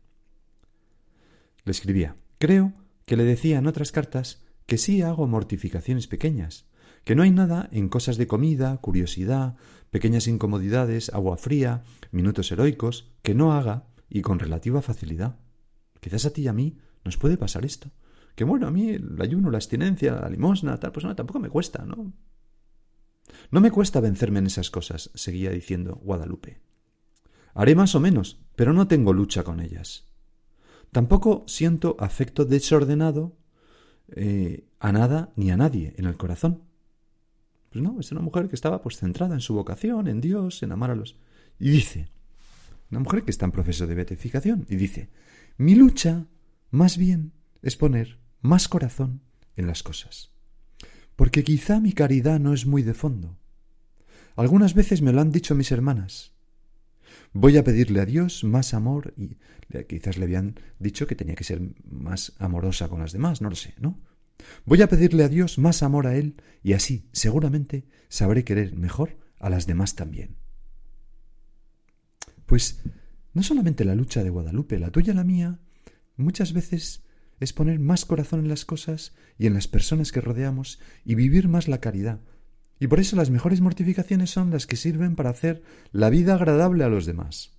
Le 1.64 1.72
escribía, 1.72 2.16
creo 2.38 2.72
que 3.04 3.18
le 3.18 3.24
decía 3.24 3.58
en 3.58 3.66
otras 3.66 3.92
cartas 3.92 4.42
que 4.64 4.78
sí 4.78 5.02
hago 5.02 5.26
mortificaciones 5.26 6.06
pequeñas, 6.06 6.64
que 7.04 7.14
no 7.14 7.22
hay 7.22 7.32
nada 7.32 7.68
en 7.70 7.90
cosas 7.90 8.16
de 8.16 8.26
comida, 8.26 8.78
curiosidad, 8.78 9.56
pequeñas 9.90 10.26
incomodidades, 10.26 11.10
agua 11.10 11.36
fría, 11.36 11.82
minutos 12.12 12.50
heroicos, 12.50 13.12
que 13.22 13.34
no 13.34 13.52
haga 13.52 13.84
y 14.08 14.22
con 14.22 14.38
relativa 14.38 14.80
facilidad. 14.80 15.36
Quizás 16.00 16.26
a 16.26 16.30
ti 16.30 16.42
y 16.42 16.48
a 16.48 16.52
mí 16.52 16.78
nos 17.04 17.16
puede 17.16 17.36
pasar 17.36 17.64
esto. 17.64 17.90
Que 18.34 18.44
bueno, 18.44 18.66
a 18.66 18.70
mí 18.70 18.90
el 18.90 19.20
ayuno, 19.20 19.50
la 19.50 19.58
abstinencia, 19.58 20.20
la 20.20 20.28
limosna, 20.28 20.78
tal, 20.78 20.92
pues 20.92 21.04
no, 21.04 21.14
tampoco 21.14 21.40
me 21.40 21.48
cuesta, 21.48 21.84
¿no? 21.84 22.12
No 23.50 23.60
me 23.60 23.70
cuesta 23.70 24.00
vencerme 24.00 24.38
en 24.38 24.46
esas 24.46 24.70
cosas, 24.70 25.10
seguía 25.14 25.50
diciendo 25.50 26.00
Guadalupe. 26.02 26.60
Haré 27.54 27.74
más 27.74 27.94
o 27.94 28.00
menos, 28.00 28.40
pero 28.56 28.72
no 28.72 28.88
tengo 28.88 29.12
lucha 29.12 29.44
con 29.44 29.60
ellas. 29.60 30.06
Tampoco 30.92 31.44
siento 31.46 31.96
afecto 31.98 32.44
desordenado 32.44 33.36
eh, 34.08 34.68
a 34.78 34.92
nada 34.92 35.32
ni 35.36 35.50
a 35.50 35.56
nadie 35.56 35.94
en 35.96 36.06
el 36.06 36.16
corazón. 36.16 36.62
Pues 37.70 37.82
no, 37.82 38.00
es 38.00 38.10
una 38.10 38.20
mujer 38.20 38.48
que 38.48 38.56
estaba 38.56 38.82
pues 38.82 38.96
centrada 38.96 39.34
en 39.34 39.40
su 39.40 39.54
vocación, 39.54 40.08
en 40.08 40.20
Dios, 40.20 40.62
en 40.62 40.72
amar 40.72 40.90
a 40.90 40.96
los... 40.96 41.16
Y 41.58 41.70
dice, 41.70 42.08
una 42.90 43.00
mujer 43.00 43.22
que 43.22 43.30
está 43.30 43.44
en 43.44 43.52
proceso 43.52 43.86
de 43.86 43.94
beatificación, 43.94 44.66
y 44.68 44.76
dice, 44.76 45.10
mi 45.60 45.74
lucha, 45.74 46.26
más 46.70 46.96
bien, 46.96 47.32
es 47.60 47.76
poner 47.76 48.18
más 48.40 48.66
corazón 48.66 49.20
en 49.56 49.66
las 49.66 49.82
cosas. 49.82 50.30
Porque 51.16 51.44
quizá 51.44 51.80
mi 51.80 51.92
caridad 51.92 52.40
no 52.40 52.54
es 52.54 52.64
muy 52.64 52.82
de 52.82 52.94
fondo. 52.94 53.36
Algunas 54.36 54.72
veces 54.72 55.02
me 55.02 55.12
lo 55.12 55.20
han 55.20 55.32
dicho 55.32 55.54
mis 55.54 55.70
hermanas. 55.70 56.32
Voy 57.34 57.58
a 57.58 57.62
pedirle 57.62 58.00
a 58.00 58.06
Dios 58.06 58.42
más 58.42 58.72
amor 58.72 59.12
y 59.18 59.36
quizás 59.84 60.16
le 60.16 60.24
habían 60.24 60.58
dicho 60.78 61.06
que 61.06 61.14
tenía 61.14 61.34
que 61.34 61.44
ser 61.44 61.60
más 61.84 62.32
amorosa 62.38 62.88
con 62.88 63.00
las 63.00 63.12
demás, 63.12 63.42
no 63.42 63.50
lo 63.50 63.56
sé, 63.56 63.74
¿no? 63.78 64.00
Voy 64.64 64.80
a 64.80 64.88
pedirle 64.88 65.24
a 65.24 65.28
Dios 65.28 65.58
más 65.58 65.82
amor 65.82 66.06
a 66.06 66.16
Él 66.16 66.40
y 66.62 66.72
así, 66.72 67.06
seguramente, 67.12 67.84
sabré 68.08 68.44
querer 68.44 68.74
mejor 68.76 69.18
a 69.38 69.50
las 69.50 69.66
demás 69.66 69.94
también. 69.94 70.36
Pues 72.46 72.80
no 73.32 73.42
solamente 73.42 73.84
la 73.84 73.94
lucha 73.94 74.24
de 74.24 74.30
Guadalupe, 74.30 74.78
la 74.78 74.90
tuya 74.90 75.14
la 75.14 75.24
mía, 75.24 75.58
muchas 76.16 76.52
veces 76.52 77.02
es 77.40 77.52
poner 77.52 77.78
más 77.78 78.04
corazón 78.04 78.40
en 78.40 78.48
las 78.48 78.64
cosas 78.64 79.14
y 79.38 79.46
en 79.46 79.54
las 79.54 79.66
personas 79.66 80.12
que 80.12 80.20
rodeamos 80.20 80.78
y 81.04 81.14
vivir 81.14 81.48
más 81.48 81.68
la 81.68 81.80
caridad. 81.80 82.20
Y 82.78 82.86
por 82.86 83.00
eso 83.00 83.16
las 83.16 83.30
mejores 83.30 83.60
mortificaciones 83.60 84.30
son 84.30 84.50
las 84.50 84.66
que 84.66 84.76
sirven 84.76 85.16
para 85.16 85.30
hacer 85.30 85.62
la 85.92 86.10
vida 86.10 86.34
agradable 86.34 86.84
a 86.84 86.88
los 86.88 87.06
demás. 87.06 87.58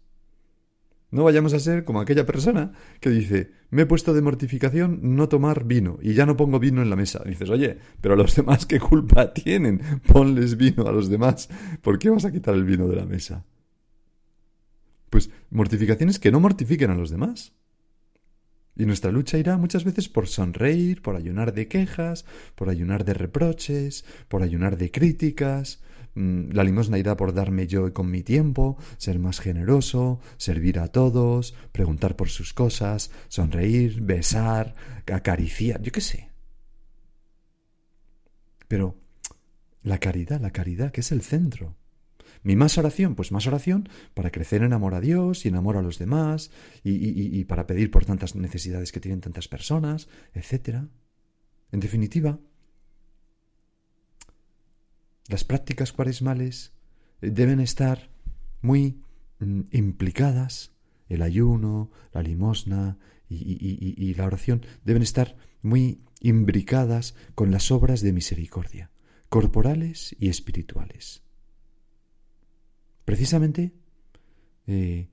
No 1.11 1.25
vayamos 1.25 1.53
a 1.53 1.59
ser 1.59 1.83
como 1.83 1.99
aquella 1.99 2.25
persona 2.25 2.71
que 3.01 3.09
dice, 3.09 3.51
me 3.69 3.81
he 3.81 3.85
puesto 3.85 4.13
de 4.13 4.21
mortificación 4.21 4.99
no 5.15 5.27
tomar 5.27 5.65
vino 5.65 5.99
y 6.01 6.13
ya 6.13 6.25
no 6.25 6.37
pongo 6.37 6.57
vino 6.57 6.81
en 6.81 6.89
la 6.89 6.95
mesa. 6.95 7.21
dices, 7.25 7.49
oye, 7.49 7.77
pero 7.99 8.13
a 8.13 8.17
los 8.17 8.35
demás 8.35 8.65
qué 8.65 8.79
culpa 8.79 9.33
tienen, 9.33 9.81
ponles 10.07 10.55
vino 10.55 10.87
a 10.87 10.91
los 10.91 11.09
demás, 11.09 11.49
¿por 11.81 11.99
qué 11.99 12.09
vas 12.09 12.23
a 12.23 12.31
quitar 12.31 12.55
el 12.55 12.63
vino 12.63 12.87
de 12.87 12.95
la 12.95 13.05
mesa? 13.05 13.45
Pues 15.11 15.29
mortificaciones 15.51 16.17
que 16.17 16.31
no 16.31 16.39
mortifiquen 16.39 16.89
a 16.89 16.95
los 16.95 17.11
demás. 17.11 17.53
Y 18.75 18.87
nuestra 18.87 19.11
lucha 19.11 19.37
irá 19.37 19.57
muchas 19.57 19.83
veces 19.83 20.09
por 20.09 20.27
sonreír, 20.27 21.03
por 21.03 21.15
ayunar 21.15 21.53
de 21.53 21.67
quejas, 21.67 22.25
por 22.55 22.69
ayunar 22.69 23.05
de 23.05 23.13
reproches, 23.13 24.05
por 24.27 24.41
ayunar 24.41 24.77
de 24.77 24.89
críticas, 24.89 25.83
Mm, 26.13 26.51
la 26.51 26.63
limosna 26.63 26.97
irá 26.97 27.15
por 27.15 27.33
darme 27.33 27.67
yo 27.67 27.93
con 27.93 28.11
mi 28.11 28.21
tiempo, 28.21 28.77
ser 28.97 29.19
más 29.19 29.39
generoso, 29.39 30.19
servir 30.37 30.79
a 30.79 30.89
todos, 30.89 31.53
preguntar 31.71 32.15
por 32.15 32.29
sus 32.29 32.53
cosas, 32.53 33.11
sonreír, 33.29 34.01
besar, 34.01 34.75
acariciar, 35.11 35.81
yo 35.81 35.91
qué 35.91 36.01
sé. 36.01 36.29
Pero 38.67 38.97
la 39.83 39.99
caridad, 39.99 40.41
la 40.41 40.51
caridad, 40.51 40.91
que 40.91 41.01
es 41.01 41.11
el 41.11 41.21
centro. 41.21 41.75
Mi 42.43 42.55
más 42.55 42.77
oración, 42.77 43.15
pues 43.15 43.31
más 43.31 43.45
oración 43.45 43.87
para 44.13 44.31
crecer 44.31 44.63
en 44.63 44.73
amor 44.73 44.95
a 44.95 45.01
Dios 45.01 45.45
y 45.45 45.49
en 45.49 45.55
amor 45.55 45.77
a 45.77 45.81
los 45.81 45.99
demás 45.99 46.51
y, 46.83 47.43
para 47.45 47.67
pedir 47.67 47.91
por 47.91 48.05
tantas 48.05 48.35
necesidades 48.35 48.91
que 48.91 48.99
tienen 48.99 49.21
tantas 49.21 49.47
personas, 49.47 50.07
etc. 50.33 50.85
En 51.71 51.79
definitiva, 51.79 52.39
las 55.27 55.43
prácticas 55.43 55.93
cuaresmales 55.93 56.73
deben 57.21 57.59
estar 57.59 58.09
muy 58.61 59.03
mm, 59.39 59.61
implicadas, 59.71 60.71
el 61.09 61.21
ayuno, 61.21 61.91
la 62.11 62.23
limosna 62.23 62.97
y, 63.29 64.13
la 64.15 64.25
oración 64.25 64.65
deben 64.83 65.03
estar 65.03 65.37
muy 65.61 66.03
imbricadas 66.19 67.15
con 67.35 67.51
las 67.51 67.71
obras 67.71 68.01
de 68.01 68.13
misericordia, 68.13 68.91
corporales 69.29 70.15
y 70.19 70.29
espirituales. 70.29 71.23
Precisamente 73.05 73.73
eh, 74.67 75.09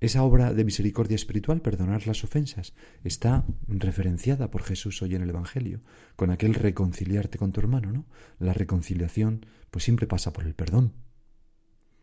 esa 0.00 0.22
obra 0.22 0.54
de 0.54 0.64
misericordia 0.64 1.16
espiritual, 1.16 1.60
perdonar 1.60 2.06
las 2.06 2.22
ofensas, 2.22 2.74
está 3.02 3.44
referenciada 3.66 4.50
por 4.50 4.62
Jesús 4.62 5.02
hoy 5.02 5.16
en 5.16 5.22
el 5.22 5.30
Evangelio, 5.30 5.82
con 6.14 6.30
aquel 6.30 6.54
reconciliarte 6.54 7.38
con 7.38 7.52
tu 7.52 7.60
hermano, 7.60 7.90
¿no? 7.90 8.06
La 8.38 8.54
reconciliación, 8.54 9.46
pues 9.70 9.84
siempre 9.84 10.06
pasa 10.06 10.32
por 10.32 10.44
el 10.44 10.54
perdón. 10.54 10.94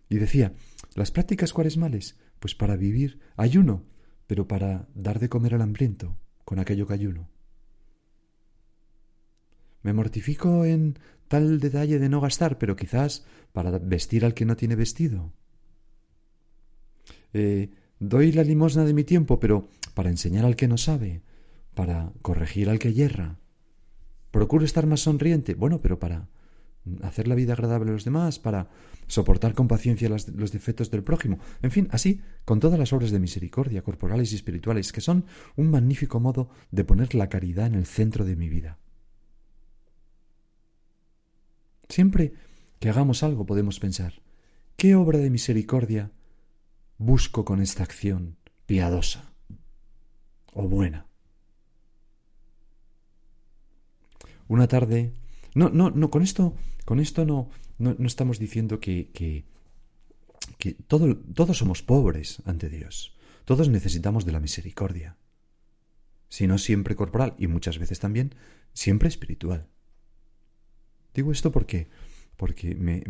Y 0.09 0.17
decía, 0.17 0.53
las 0.93 1.11
prácticas 1.11 1.53
cuaresmales, 1.53 2.17
pues 2.39 2.53
para 2.53 2.75
vivir 2.75 3.19
ayuno, 3.37 3.85
pero 4.27 4.47
para 4.47 4.89
dar 4.93 5.19
de 5.19 5.29
comer 5.29 5.55
al 5.55 5.61
hambriento, 5.61 6.17
con 6.43 6.59
aquello 6.59 6.87
que 6.87 6.93
ayuno. 6.93 7.29
Me 9.85 9.93
mortifico 9.93 10.65
en 10.65 10.97
tal 11.27 11.59
detalle 11.59 11.99
de 11.99 12.09
no 12.09 12.19
gastar, 12.19 12.57
pero 12.57 12.75
quizás 12.75 13.23
para 13.53 13.69
vestir 13.77 14.25
al 14.25 14.33
que 14.33 14.45
no 14.45 14.55
tiene 14.55 14.75
vestido. 14.75 15.31
Eh, 17.33 17.69
Doy 17.99 18.31
la 18.33 18.43
limosna 18.43 18.83
de 18.83 18.93
mi 18.93 19.03
tiempo, 19.03 19.39
pero 19.39 19.69
para 19.93 20.09
enseñar 20.09 20.43
al 20.43 20.55
que 20.55 20.67
no 20.67 20.77
sabe, 20.77 21.21
para 21.75 22.11
corregir 22.21 22.69
al 22.69 22.79
que 22.79 22.93
yerra. 22.93 23.37
Procuro 24.31 24.65
estar 24.65 24.85
más 24.85 25.01
sonriente, 25.01 25.53
bueno, 25.53 25.81
pero 25.81 25.97
para 25.97 26.27
hacer 27.03 27.27
la 27.27 27.35
vida 27.35 27.53
agradable 27.53 27.91
a 27.91 27.93
los 27.93 28.05
demás, 28.05 28.37
para 28.37 28.69
soportar 29.07 29.53
con 29.53 29.67
paciencia 29.67 30.09
los, 30.09 30.51
defectos 30.51 30.91
del 30.91 31.03
prójimo, 31.03 31.39
en 31.61 31.71
fin, 31.71 31.87
así 31.91 32.21
con 32.43 32.59
todas 32.59 32.77
las 32.77 32.91
obras 32.91 33.11
de 33.11 33.19
misericordia, 33.19 33.83
corporales 33.83 34.31
y 34.33 34.35
espirituales, 34.35 34.91
que 34.91 35.01
son 35.01 35.25
un 35.55 35.69
magnífico 35.69 36.19
modo 36.19 36.49
de 36.71 36.83
poner 36.83 37.15
la 37.15 37.29
caridad 37.29 37.67
en 37.67 37.75
el 37.75 37.85
centro 37.85 38.25
de 38.25 38.35
mi 38.35 38.49
vida. 38.49 38.79
Siempre 41.95 42.33
que 42.79 42.89
hagamos 42.89 43.23
algo 43.23 43.45
podemos 43.45 43.79
pensar, 43.79 44.13
¿qué 44.75 44.95
obra 44.95 45.19
de 45.19 45.29
misericordia 45.29 46.11
busco 46.97 47.45
con 47.45 47.61
esta 47.61 47.83
acción 47.83 48.37
piadosa 48.65 49.31
o 50.53 50.67
buena. 50.67 51.05
Una 54.47 54.67
tarde. 54.67 55.13
No, 55.53 55.69
no, 55.69 55.89
no, 55.89 56.09
con 56.09 56.21
esto, 56.21 56.53
con 56.85 56.99
esto 56.99 57.25
no, 57.25 57.49
no, 57.77 57.95
estamos 58.05 58.39
diciendo 58.39 58.79
que, 58.79 59.11
que, 59.13 59.45
que 60.57 60.73
todo, 60.73 61.15
todos 61.15 61.57
somos 61.57 61.81
pobres 61.81 62.41
ante 62.45 62.69
Dios. 62.69 63.15
Todos 63.45 63.69
necesitamos 63.69 64.25
de 64.25 64.33
la 64.33 64.39
misericordia. 64.39 65.17
Si 66.27 66.45
no 66.47 66.57
siempre 66.57 66.95
corporal 66.95 67.35
y 67.37 67.47
muchas 67.47 67.79
veces 67.79 67.99
también, 67.99 68.35
siempre 68.73 69.07
espiritual. 69.07 69.69
Digo 71.15 71.31
esto 71.31 71.51
porque, 71.51 71.87
porque 72.37 72.75
me, 72.75 73.03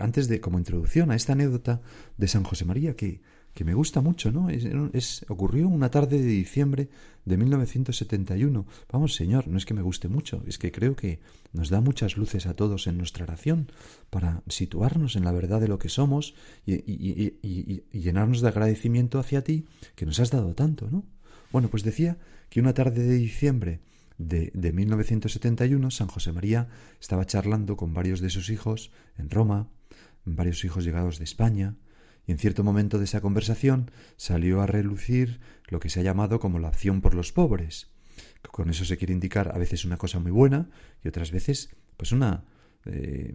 antes 0.00 0.28
de, 0.28 0.40
como 0.40 0.58
introducción 0.58 1.10
a 1.10 1.16
esta 1.16 1.34
anécdota 1.34 1.82
de 2.16 2.26
San 2.26 2.42
José 2.42 2.64
María, 2.64 2.96
que, 2.96 3.20
que 3.54 3.64
me 3.64 3.74
gusta 3.74 4.00
mucho, 4.00 4.32
¿no? 4.32 4.48
Es, 4.48 5.24
ocurrió 5.28 5.68
una 5.68 5.90
tarde 5.90 6.18
de 6.18 6.26
diciembre 6.26 6.88
de 7.24 7.36
1971. 7.36 8.66
Vamos, 8.90 9.14
Señor, 9.14 9.48
no 9.48 9.58
es 9.58 9.66
que 9.66 9.74
me 9.74 9.82
guste 9.82 10.08
mucho, 10.08 10.42
es 10.46 10.58
que 10.58 10.72
creo 10.72 10.96
que 10.96 11.20
nos 11.52 11.68
da 11.68 11.80
muchas 11.80 12.16
luces 12.16 12.46
a 12.46 12.54
todos 12.54 12.86
en 12.86 12.96
nuestra 12.96 13.24
oración 13.24 13.70
para 14.08 14.42
situarnos 14.48 15.16
en 15.16 15.24
la 15.24 15.32
verdad 15.32 15.60
de 15.60 15.68
lo 15.68 15.78
que 15.78 15.88
somos 15.88 16.34
y 16.64 17.98
llenarnos 17.98 18.40
de 18.40 18.48
agradecimiento 18.48 19.18
hacia 19.18 19.44
ti 19.44 19.66
que 19.96 20.06
nos 20.06 20.20
has 20.20 20.30
dado 20.30 20.54
tanto, 20.54 20.88
¿no? 20.90 21.04
Bueno, 21.52 21.68
pues 21.68 21.82
decía 21.82 22.18
que 22.48 22.60
una 22.60 22.74
tarde 22.74 23.02
de 23.02 23.14
diciembre 23.14 23.80
de, 24.20 24.50
de 24.54 24.72
1971, 24.72 25.90
San 25.90 26.08
José 26.08 26.32
María 26.32 26.68
estaba 27.00 27.24
charlando 27.24 27.76
con 27.76 27.94
varios 27.94 28.20
de 28.20 28.28
sus 28.28 28.50
hijos 28.50 28.92
en 29.16 29.30
Roma, 29.30 29.68
varios 30.24 30.64
hijos 30.64 30.84
llegados 30.84 31.18
de 31.18 31.24
España, 31.24 31.76
y 32.26 32.32
en 32.32 32.38
cierto 32.38 32.62
momento 32.62 32.98
de 32.98 33.06
esa 33.06 33.22
conversación 33.22 33.90
salió 34.16 34.60
a 34.60 34.66
relucir 34.66 35.40
lo 35.68 35.80
que 35.80 35.88
se 35.88 36.00
ha 36.00 36.02
llamado 36.02 36.38
como 36.38 36.58
la 36.58 36.68
acción 36.68 37.00
por 37.00 37.14
los 37.14 37.32
pobres. 37.32 37.90
Con 38.42 38.68
eso 38.68 38.84
se 38.84 38.98
quiere 38.98 39.14
indicar 39.14 39.52
a 39.54 39.58
veces 39.58 39.86
una 39.86 39.96
cosa 39.96 40.18
muy 40.18 40.30
buena 40.30 40.68
y 41.02 41.08
otras 41.08 41.30
veces 41.30 41.70
pues 41.96 42.12
una 42.12 42.44
eh, 42.86 43.34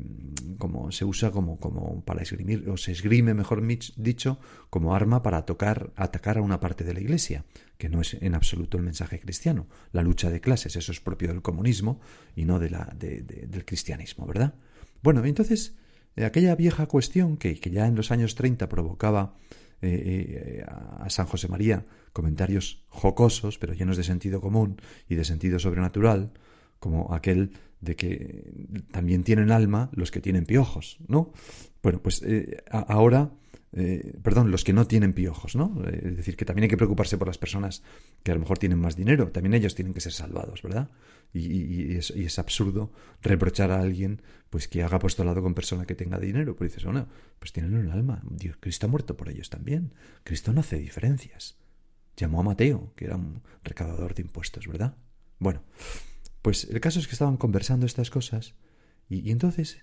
como 0.58 0.92
se 0.92 1.06
usa 1.06 1.32
como, 1.32 1.60
como 1.60 2.04
para 2.04 2.24
esgrimir 2.24 2.68
o 2.70 2.78
se 2.78 2.92
esgrime 2.92 3.34
mejor 3.34 3.62
dicho 3.96 4.40
como 4.70 4.96
arma 4.96 5.22
para 5.22 5.46
tocar 5.46 5.92
atacar 5.96 6.38
a 6.38 6.42
una 6.42 6.60
parte 6.60 6.84
de 6.84 6.94
la 6.94 7.00
iglesia 7.00 7.46
que 7.78 7.88
no 7.88 8.02
es 8.02 8.16
en 8.16 8.34
absoluto 8.34 8.78
el 8.78 8.84
mensaje 8.84 9.20
cristiano 9.20 9.68
la 9.92 10.02
lucha 10.02 10.30
de 10.30 10.42
clases 10.42 10.76
eso 10.76 10.92
es 10.92 11.00
propio 11.00 11.28
del 11.28 11.44
comunismo 11.44 12.00
y 12.36 12.46
no 12.46 12.58
de 12.58 12.70
la 12.72 12.92
del 12.98 13.66
cristianismo 13.66 14.26
verdad 14.26 14.56
bueno 15.04 15.24
entonces 15.24 15.76
aquella 16.18 16.56
vieja 16.56 16.88
cuestión 16.88 17.38
que, 17.38 17.60
que, 17.60 17.70
ya 17.70 17.86
en 17.86 17.96
los 17.96 18.12
años 18.12 18.34
30 18.36 18.68
provocaba 18.68 19.36
eh, 19.82 20.62
eh, 20.62 20.66
a 20.66 21.10
San 21.10 21.28
José 21.28 21.48
María 21.48 21.86
comentarios 22.16 22.82
jocosos, 22.88 23.60
pero 23.60 23.74
llenos 23.74 23.98
de 23.98 24.04
sentido 24.04 24.40
común 24.40 24.82
y 25.10 25.16
de 25.16 25.26
sentido 25.26 25.60
sobrenatural, 25.60 26.32
como 26.80 27.14
aquel 27.14 27.52
de 27.86 27.96
que 27.96 28.52
también 28.92 29.24
tienen 29.24 29.52
alma 29.52 29.90
los 29.94 30.12
que 30.12 30.20
tienen 30.20 30.46
piojos, 30.46 30.98
¿no? 31.08 31.32
Bueno, 31.82 32.02
pues 32.02 32.22
eh, 32.24 32.64
ahora, 32.70 33.32
perdón, 34.24 34.52
los 34.52 34.64
que 34.64 34.74
no 34.74 34.88
tienen 34.88 35.14
piojos, 35.14 35.56
¿no? 35.56 35.82
Es 35.86 36.18
decir, 36.18 36.36
que 36.36 36.46
también 36.46 36.64
hay 36.64 36.70
que 36.70 36.78
preocuparse 36.78 37.18
por 37.18 37.28
las 37.28 37.38
personas 37.38 37.84
que 38.24 38.32
a 38.32 38.34
lo 38.34 38.42
mejor 38.42 38.58
tienen 38.58 38.80
más 38.80 38.96
dinero, 38.96 39.32
también 39.32 39.54
ellos 39.54 39.76
tienen 39.76 39.94
que 39.94 40.02
ser 40.02 40.12
salvados, 40.12 40.62
¿verdad? 40.62 40.90
Y, 41.36 41.98
es, 41.98 42.40
absurdo 42.40 42.92
reprochar 43.22 43.72
a 43.72 43.80
alguien 43.80 44.22
pues 44.50 44.68
que 44.68 44.84
haga 44.84 44.98
apostolado 44.98 45.42
con 45.42 45.54
persona 45.54 45.86
que 45.86 45.96
tenga 45.96 46.18
dinero. 46.18 46.56
Pues 46.56 46.72
dices, 46.72 46.86
bueno, 46.86 47.08
pues 47.40 47.52
tienen 47.52 47.76
un 47.76 47.90
alma. 47.90 48.24
Cristo 48.60 48.88
ha 48.88 48.90
muerto 48.90 49.18
por 49.18 49.30
ellos 49.30 49.50
también. 49.50 49.94
Cristo 50.24 50.54
no 50.54 50.62
hace 50.62 50.78
diferencias. 50.78 51.58
Llamó 52.16 52.40
a 52.40 52.44
Mateo, 52.44 52.94
que 52.96 53.06
era 53.06 53.18
un 53.18 53.42
recaudador 53.64 54.16
de 54.16 54.22
impuestos, 54.22 54.68
¿verdad? 54.68 54.96
Bueno, 55.40 55.62
pues 56.46 56.66
el 56.66 56.80
caso 56.80 57.00
es 57.00 57.08
que 57.08 57.14
estaban 57.14 57.38
conversando 57.38 57.88
estas 57.88 58.12
cosas 58.12 58.54
y, 59.10 59.32
entonces, 59.32 59.80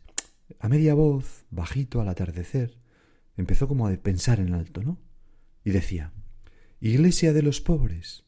a 0.60 0.68
media 0.68 0.94
voz, 0.94 1.44
bajito 1.50 2.00
al 2.00 2.08
atardecer, 2.08 2.78
empezó 3.36 3.66
como 3.66 3.88
a 3.88 3.96
pensar 3.96 4.38
en 4.38 4.54
alto, 4.54 4.80
¿no? 4.84 5.00
Y 5.64 5.72
decía, 5.72 6.12
Iglesia 6.78 7.32
de 7.32 7.42
los 7.42 7.60
pobres. 7.60 8.22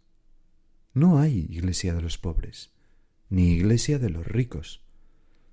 No 0.95 1.21
hay 1.21 1.47
iglesia 1.49 1.95
de 1.95 2.03
los 2.03 2.19
pobres 2.19 2.73
ni 3.29 3.53
iglesia 3.53 4.01
de 4.01 4.11
los 4.11 4.27
ricos. 4.27 4.83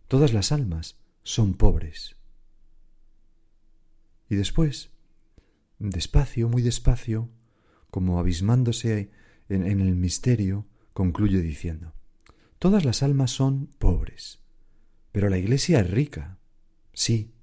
Todas 0.08 0.34
las 0.34 0.52
almas 0.52 0.98
son 1.22 1.54
pobres. 1.54 2.15
Y 4.28 4.38
después, 4.38 4.89
despacio, 5.78 6.50
muy 6.50 6.63
despacio, 6.63 7.30
como 7.91 8.17
abismándose 8.17 9.12
en, 9.50 9.67
el 9.67 9.96
misterio, 9.96 10.65
concluye 10.94 11.44
diciendo, 11.44 11.94
Todas 12.62 12.86
las 12.86 13.02
almas 13.02 13.32
son 13.32 13.71
pobres, 13.80 14.39
pero 15.12 15.30
la 15.30 15.39
iglesia 15.39 15.80
es 15.80 15.89
rica, 15.89 16.38
sí, 16.93 17.34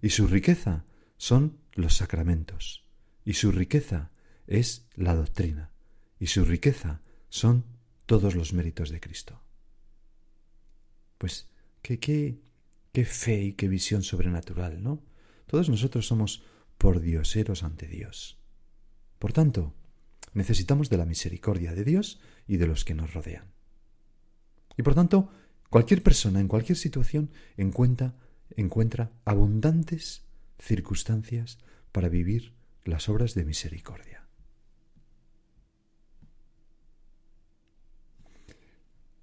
y 0.00 0.10
su 0.10 0.28
riqueza 0.28 0.84
son 1.16 1.58
los 1.72 1.96
sacramentos, 1.96 2.86
y 3.24 3.32
su 3.32 3.50
riqueza 3.50 4.12
es 4.46 4.86
la 4.94 5.16
doctrina, 5.16 5.72
y 6.20 6.28
su 6.28 6.44
riqueza 6.44 7.02
son 7.28 7.64
todos 8.06 8.36
los 8.36 8.52
méritos 8.52 8.90
de 8.90 9.00
Cristo. 9.00 9.42
Pues 11.18 11.48
qué, 11.82 11.98
qué, 11.98 12.40
qué 12.92 13.04
fe 13.04 13.42
y 13.42 13.52
qué 13.54 13.66
visión 13.66 14.04
sobrenatural, 14.04 14.80
¿no? 14.80 15.02
Todos 15.48 15.70
nosotros 15.70 16.06
somos 16.06 16.44
pordioseros 16.78 17.64
ante 17.64 17.88
Dios. 17.88 18.38
Por 19.18 19.32
tanto, 19.32 19.74
necesitamos 20.34 20.88
de 20.88 20.98
la 20.98 21.04
misericordia 21.04 21.74
de 21.74 21.82
Dios 21.82 22.20
y 22.46 22.58
de 22.58 22.68
los 22.68 22.84
que 22.84 22.94
nos 22.94 23.12
rodean. 23.12 23.51
Y 24.76 24.82
por 24.82 24.94
tanto, 24.94 25.30
cualquier 25.70 26.02
persona 26.02 26.40
en 26.40 26.48
cualquier 26.48 26.78
situación 26.78 27.30
encuentra, 27.56 28.14
encuentra 28.56 29.12
abundantes 29.24 30.24
circunstancias 30.58 31.58
para 31.92 32.08
vivir 32.08 32.54
las 32.84 33.08
obras 33.08 33.34
de 33.34 33.44
misericordia. 33.44 34.26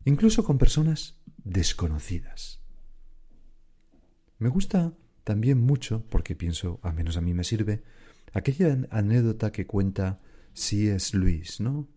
Incluso 0.05 0.43
con 0.43 0.57
personas 0.57 1.19
desconocidas. 1.43 2.61
Me 4.37 4.49
gusta 4.49 4.93
también 5.23 5.59
mucho, 5.59 6.05
porque 6.09 6.35
pienso, 6.35 6.79
al 6.81 6.93
menos 6.93 7.17
a 7.17 7.21
mí 7.21 7.33
me 7.33 7.43
sirve, 7.43 7.83
aquella 8.33 8.77
anécdota 8.89 9.51
que 9.51 9.67
cuenta 9.67 10.21
C.S. 10.53 11.15
Luis, 11.17 11.59
¿no? 11.59 11.87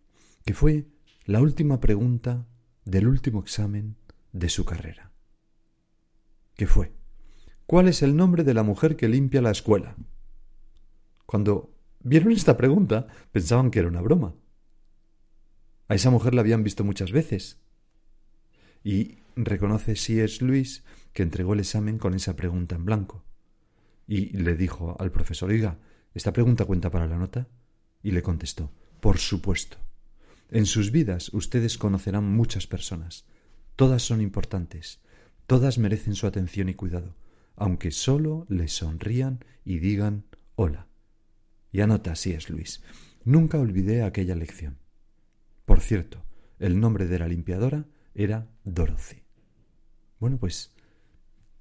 Que 0.45 0.55
fue 0.55 0.88
la 1.25 1.41
última 1.41 1.81
pregunta 1.81 2.47
del 2.85 3.07
último 3.07 3.40
examen 3.40 3.97
de 4.33 4.49
su 4.49 4.64
carrera. 4.64 5.11
¿Qué 6.57 6.66
fue? 6.66 6.92
¿Cuál 7.66 7.88
es 7.88 8.03
el 8.03 8.16
nombre 8.16 8.45
de 8.45 8.55
la 8.55 8.62
mujer 8.62 8.97
que 8.97 9.09
limpia 9.09 9.40
la 9.40 9.51
escuela? 9.51 9.97
Cuando 11.27 11.75
vieron 12.01 12.33
esta 12.33 12.57
pregunta, 12.57 13.07
pensaban 13.31 13.71
que 13.71 13.79
era 13.79 13.88
una 13.88 14.03
broma. 14.03 14.35
A 15.88 15.95
esa 15.95 16.11
mujer 16.11 16.35
la 16.35 16.40
habían 16.40 16.64
visto 16.64 16.85
muchas 16.85 17.12
veces. 17.12 17.61
Y 18.85 19.18
reconoce 19.37 19.92
es 19.92 20.42
Luis 20.42 20.85
que 21.12 21.23
entregó 21.23 21.55
el 21.55 21.61
examen 21.61 21.99
con 21.99 22.14
esa 22.14 22.37
pregunta 22.37 22.75
en 22.75 22.85
blanco. 22.85 23.25
Y 24.07 24.37
le 24.37 24.57
dijo 24.57 24.97
al 24.99 25.12
profesor, 25.12 25.51
oiga, 25.51 25.79
¿esta 26.14 26.33
pregunta 26.33 26.64
cuenta 26.64 26.90
para 26.90 27.07
la 27.07 27.16
nota? 27.16 27.49
Y 28.03 28.11
le 28.11 28.23
contestó, 28.23 28.71
por 29.01 29.18
supuesto. 29.18 29.79
En 30.55 30.67
sus 30.67 30.91
vidas 30.91 31.33
ustedes 31.33 31.79
conocerán 31.79 32.25
muchas 32.25 32.67
personas. 32.67 33.25
Todas 33.75 34.03
son 34.03 34.21
importantes. 34.21 35.01
Todas 35.47 35.79
merecen 35.79 36.15
su 36.15 36.27
atención 36.27 36.69
y 36.69 36.75
cuidado, 36.75 37.17
aunque 37.57 37.91
solo 37.91 38.45
les 38.51 38.75
sonrían 38.75 39.43
y 39.65 39.79
digan 39.79 40.27
hola. 40.55 40.88
Y 41.73 41.81
anota 41.81 42.12
así 42.12 42.33
es 42.33 42.51
Luis. 42.51 42.83
Nunca 43.25 43.59
olvidé 43.59 44.03
aquella 44.03 44.35
lección. 44.37 44.77
Por 45.65 45.81
cierto, 45.81 46.23
el 46.59 46.79
nombre 46.81 47.07
de 47.07 47.19
la 47.19 47.29
limpiadora 47.29 47.87
era 48.15 48.47
Dorothy. 48.65 49.23
Bueno, 50.21 50.37
pues 50.37 50.75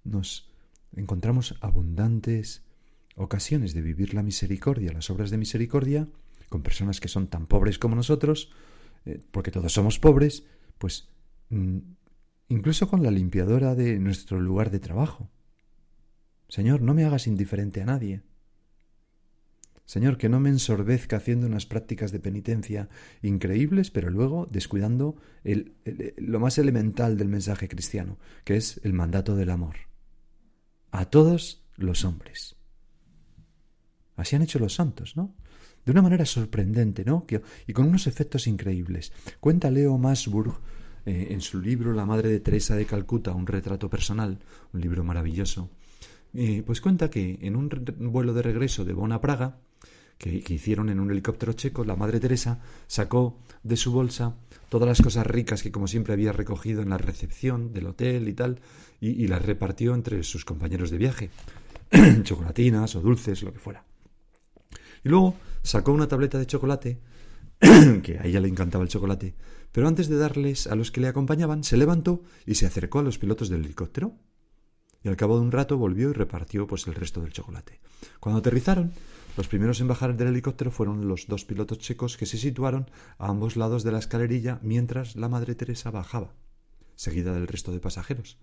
nos 0.03 0.51
encontramos 0.97 1.55
abundantes 1.61 2.65
ocasiones 3.15 3.73
de 3.73 3.83
vivir 3.83 4.13
la 4.13 4.21
misericordia, 4.21 4.91
las 4.91 5.09
obras 5.09 5.29
de 5.29 5.37
misericordia, 5.37 6.09
con 6.49 6.61
personas 6.61 6.99
que 6.99 7.07
son 7.07 7.27
tan 7.27 7.47
pobres 7.47 7.79
como 7.79 7.95
nosotros, 7.95 8.51
eh, 9.05 9.19
porque 9.31 9.51
todos 9.51 9.73
somos 9.73 9.99
pobres, 9.99 10.45
pues 10.77 11.09
mm, 11.49 11.77
incluso 12.49 12.87
con 12.87 13.03
la 13.03 13.11
limpiadora 13.11 13.75
de 13.75 13.99
nuestro 13.99 14.39
lugar 14.39 14.71
de 14.71 14.79
trabajo. 14.79 15.29
Señor, 16.47 16.81
no 16.81 16.93
me 16.93 17.05
hagas 17.05 17.27
indiferente 17.27 17.81
a 17.81 17.85
nadie. 17.85 18.23
Señor, 19.85 20.17
que 20.17 20.29
no 20.29 20.39
me 20.39 20.49
ensorbezca 20.49 21.17
haciendo 21.17 21.47
unas 21.47 21.65
prácticas 21.65 22.11
de 22.11 22.19
penitencia 22.19 22.87
increíbles, 23.21 23.91
pero 23.91 24.09
luego 24.09 24.47
descuidando 24.49 25.15
lo 25.43 26.39
más 26.39 26.57
elemental 26.57 27.17
del 27.17 27.27
mensaje 27.27 27.67
cristiano, 27.67 28.17
que 28.45 28.55
es 28.55 28.79
el 28.83 28.93
mandato 28.93 29.35
del 29.35 29.49
amor. 29.49 29.75
A 30.91 31.09
todos 31.09 31.65
los 31.75 32.05
hombres. 32.05 32.55
Así 34.15 34.35
han 34.35 34.43
hecho 34.43 34.59
los 34.59 34.75
santos, 34.75 35.17
¿no? 35.17 35.35
De 35.85 35.91
una 35.91 36.01
manera 36.01 36.25
sorprendente, 36.25 37.03
¿no? 37.05 37.25
y 37.67 37.73
con 37.73 37.87
unos 37.87 38.07
efectos 38.07 38.47
increíbles. 38.47 39.11
Cuenta 39.39 39.71
Leo 39.71 39.97
Masburg 39.97 40.59
eh, 41.05 41.29
en 41.31 41.41
su 41.41 41.59
libro 41.59 41.93
La 41.93 42.05
Madre 42.05 42.29
de 42.29 42.39
Teresa 42.39 42.75
de 42.75 42.85
Calcuta, 42.85 43.31
un 43.31 43.47
retrato 43.47 43.89
personal, 43.89 44.39
un 44.73 44.81
libro 44.81 45.03
maravilloso, 45.03 45.69
eh, 46.33 46.63
pues 46.65 46.79
cuenta 46.81 47.09
que 47.09 47.39
en 47.41 47.55
un 47.55 47.69
vuelo 48.11 48.33
de 48.33 48.41
regreso 48.41 48.85
de 48.85 48.93
Bonn 48.93 49.11
a 49.11 49.21
Praga, 49.21 49.57
que, 50.17 50.43
hicieron 50.49 50.89
en 50.89 50.99
un 50.99 51.09
helicóptero 51.09 51.53
checo, 51.53 51.83
la 51.83 51.95
Madre 51.95 52.19
Teresa 52.19 52.59
sacó 52.85 53.39
de 53.63 53.75
su 53.75 53.91
bolsa 53.91 54.35
todas 54.69 54.87
las 54.87 55.01
cosas 55.01 55.25
ricas 55.25 55.63
que 55.63 55.71
como 55.71 55.87
siempre 55.87 56.13
había 56.13 56.31
recogido 56.31 56.83
en 56.83 56.89
la 56.89 56.99
recepción 56.99 57.73
del 57.73 57.87
hotel 57.87 58.29
y 58.29 58.33
tal, 58.33 58.59
y 59.01 59.25
las 59.25 59.43
repartió 59.43 59.95
entre 59.95 60.21
sus 60.21 60.45
compañeros 60.45 60.91
de 60.91 60.99
viaje, 60.99 61.31
chocolatinas 62.23 62.95
o 62.95 63.01
dulces, 63.01 63.41
lo 63.41 63.51
que 63.51 63.59
fuera. 63.59 63.83
Y 65.03 65.09
luego 65.09 65.35
sacó 65.63 65.91
una 65.91 66.07
tableta 66.07 66.37
de 66.37 66.47
chocolate, 66.47 66.99
que 68.03 68.17
a 68.19 68.25
ella 68.25 68.39
le 68.39 68.47
encantaba 68.47 68.83
el 68.83 68.89
chocolate, 68.89 69.35
pero 69.71 69.87
antes 69.87 70.07
de 70.09 70.17
darles 70.17 70.67
a 70.67 70.75
los 70.75 70.91
que 70.91 71.01
le 71.01 71.07
acompañaban, 71.07 71.63
se 71.63 71.77
levantó 71.77 72.23
y 72.45 72.55
se 72.55 72.65
acercó 72.65 72.99
a 72.99 73.03
los 73.03 73.17
pilotos 73.17 73.49
del 73.49 73.63
helicóptero. 73.63 74.15
Y 75.03 75.09
al 75.09 75.15
cabo 75.15 75.37
de 75.37 75.41
un 75.41 75.51
rato 75.51 75.77
volvió 75.77 76.09
y 76.09 76.13
repartió 76.13 76.67
pues 76.67 76.85
el 76.87 76.93
resto 76.93 77.21
del 77.21 77.33
chocolate. 77.33 77.79
Cuando 78.19 78.39
aterrizaron, 78.39 78.91
los 79.37 79.47
primeros 79.47 79.79
en 79.79 79.87
bajar 79.87 80.15
del 80.15 80.27
helicóptero 80.27 80.71
fueron 80.71 81.07
los 81.07 81.27
dos 81.27 81.45
pilotos 81.45 81.79
checos 81.79 82.17
que 82.17 82.25
se 82.25 82.37
situaron 82.37 82.89
a 83.17 83.27
ambos 83.29 83.55
lados 83.55 83.83
de 83.83 83.91
la 83.91 83.99
escalerilla 83.99 84.59
mientras 84.61 85.15
la 85.15 85.29
Madre 85.29 85.55
Teresa 85.55 85.89
bajaba, 85.89 86.33
seguida 86.95 87.33
del 87.33 87.47
resto 87.47 87.71
de 87.71 87.79
pasajeros. 87.79 88.37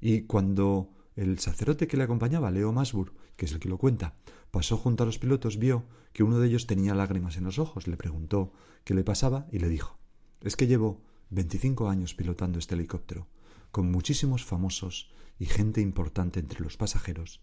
Y 0.00 0.22
cuando 0.22 0.90
el 1.20 1.38
sacerdote 1.38 1.86
que 1.86 1.96
le 1.96 2.04
acompañaba, 2.04 2.50
Leo 2.50 2.72
Masbur, 2.72 3.12
que 3.36 3.46
es 3.46 3.52
el 3.52 3.60
que 3.60 3.68
lo 3.68 3.78
cuenta, 3.78 4.14
pasó 4.50 4.76
junto 4.76 5.02
a 5.02 5.06
los 5.06 5.18
pilotos, 5.18 5.58
vio 5.58 5.84
que 6.12 6.22
uno 6.22 6.38
de 6.38 6.48
ellos 6.48 6.66
tenía 6.66 6.94
lágrimas 6.94 7.36
en 7.36 7.44
los 7.44 7.58
ojos, 7.58 7.86
le 7.86 7.96
preguntó 7.96 8.52
qué 8.84 8.94
le 8.94 9.04
pasaba 9.04 9.46
y 9.52 9.58
le 9.58 9.68
dijo 9.68 9.98
es 10.40 10.56
que 10.56 10.66
llevo 10.66 11.02
25 11.30 11.88
años 11.88 12.14
pilotando 12.14 12.58
este 12.58 12.74
helicóptero, 12.74 13.26
con 13.70 13.90
muchísimos 13.90 14.44
famosos 14.44 15.10
y 15.38 15.46
gente 15.46 15.80
importante 15.80 16.40
entre 16.40 16.60
los 16.60 16.76
pasajeros, 16.76 17.42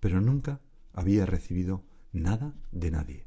pero 0.00 0.20
nunca 0.20 0.60
había 0.92 1.26
recibido 1.26 1.84
nada 2.12 2.54
de 2.72 2.90
nadie. 2.90 3.26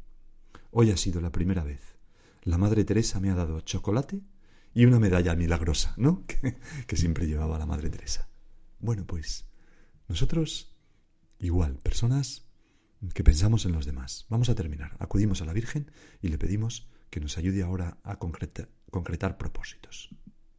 Hoy 0.72 0.92
ha 0.92 0.98
sido 0.98 1.22
la 1.22 1.32
primera 1.32 1.64
vez. 1.64 1.98
La 2.44 2.58
Madre 2.58 2.86
Teresa 2.86 3.20
me 3.20 3.30
ha 3.30 3.36
dado 3.36 3.62
chocolate 3.62 4.22
y 4.74 4.86
una 4.86 5.00
medalla 5.00 5.36
milagrosa, 5.36 5.94
¿no? 5.98 6.24
Que, 6.28 6.58
que 6.88 6.96
siempre 6.96 7.28
llevaba 7.28 7.60
la 7.60 7.66
Madre 7.66 7.90
Teresa. 7.90 8.30
Bueno, 8.80 9.06
pues 9.06 9.49
nosotros, 10.10 10.74
igual, 11.38 11.78
personas 11.78 12.48
que 13.14 13.24
pensamos 13.24 13.66
en 13.66 13.72
los 13.72 13.86
demás. 13.86 14.26
Vamos 14.28 14.50
a 14.50 14.56
terminar. 14.56 14.98
Acudimos 15.00 15.42
a 15.42 15.46
la 15.46 15.54
Virgen 15.54 15.92
y 16.22 16.28
le 16.28 16.38
pedimos 16.38 16.90
que 17.10 17.20
nos 17.20 17.38
ayude 17.38 17.62
ahora 17.62 17.98
a 18.04 18.18
concretar, 18.18 19.38
propósitos. 19.38 20.10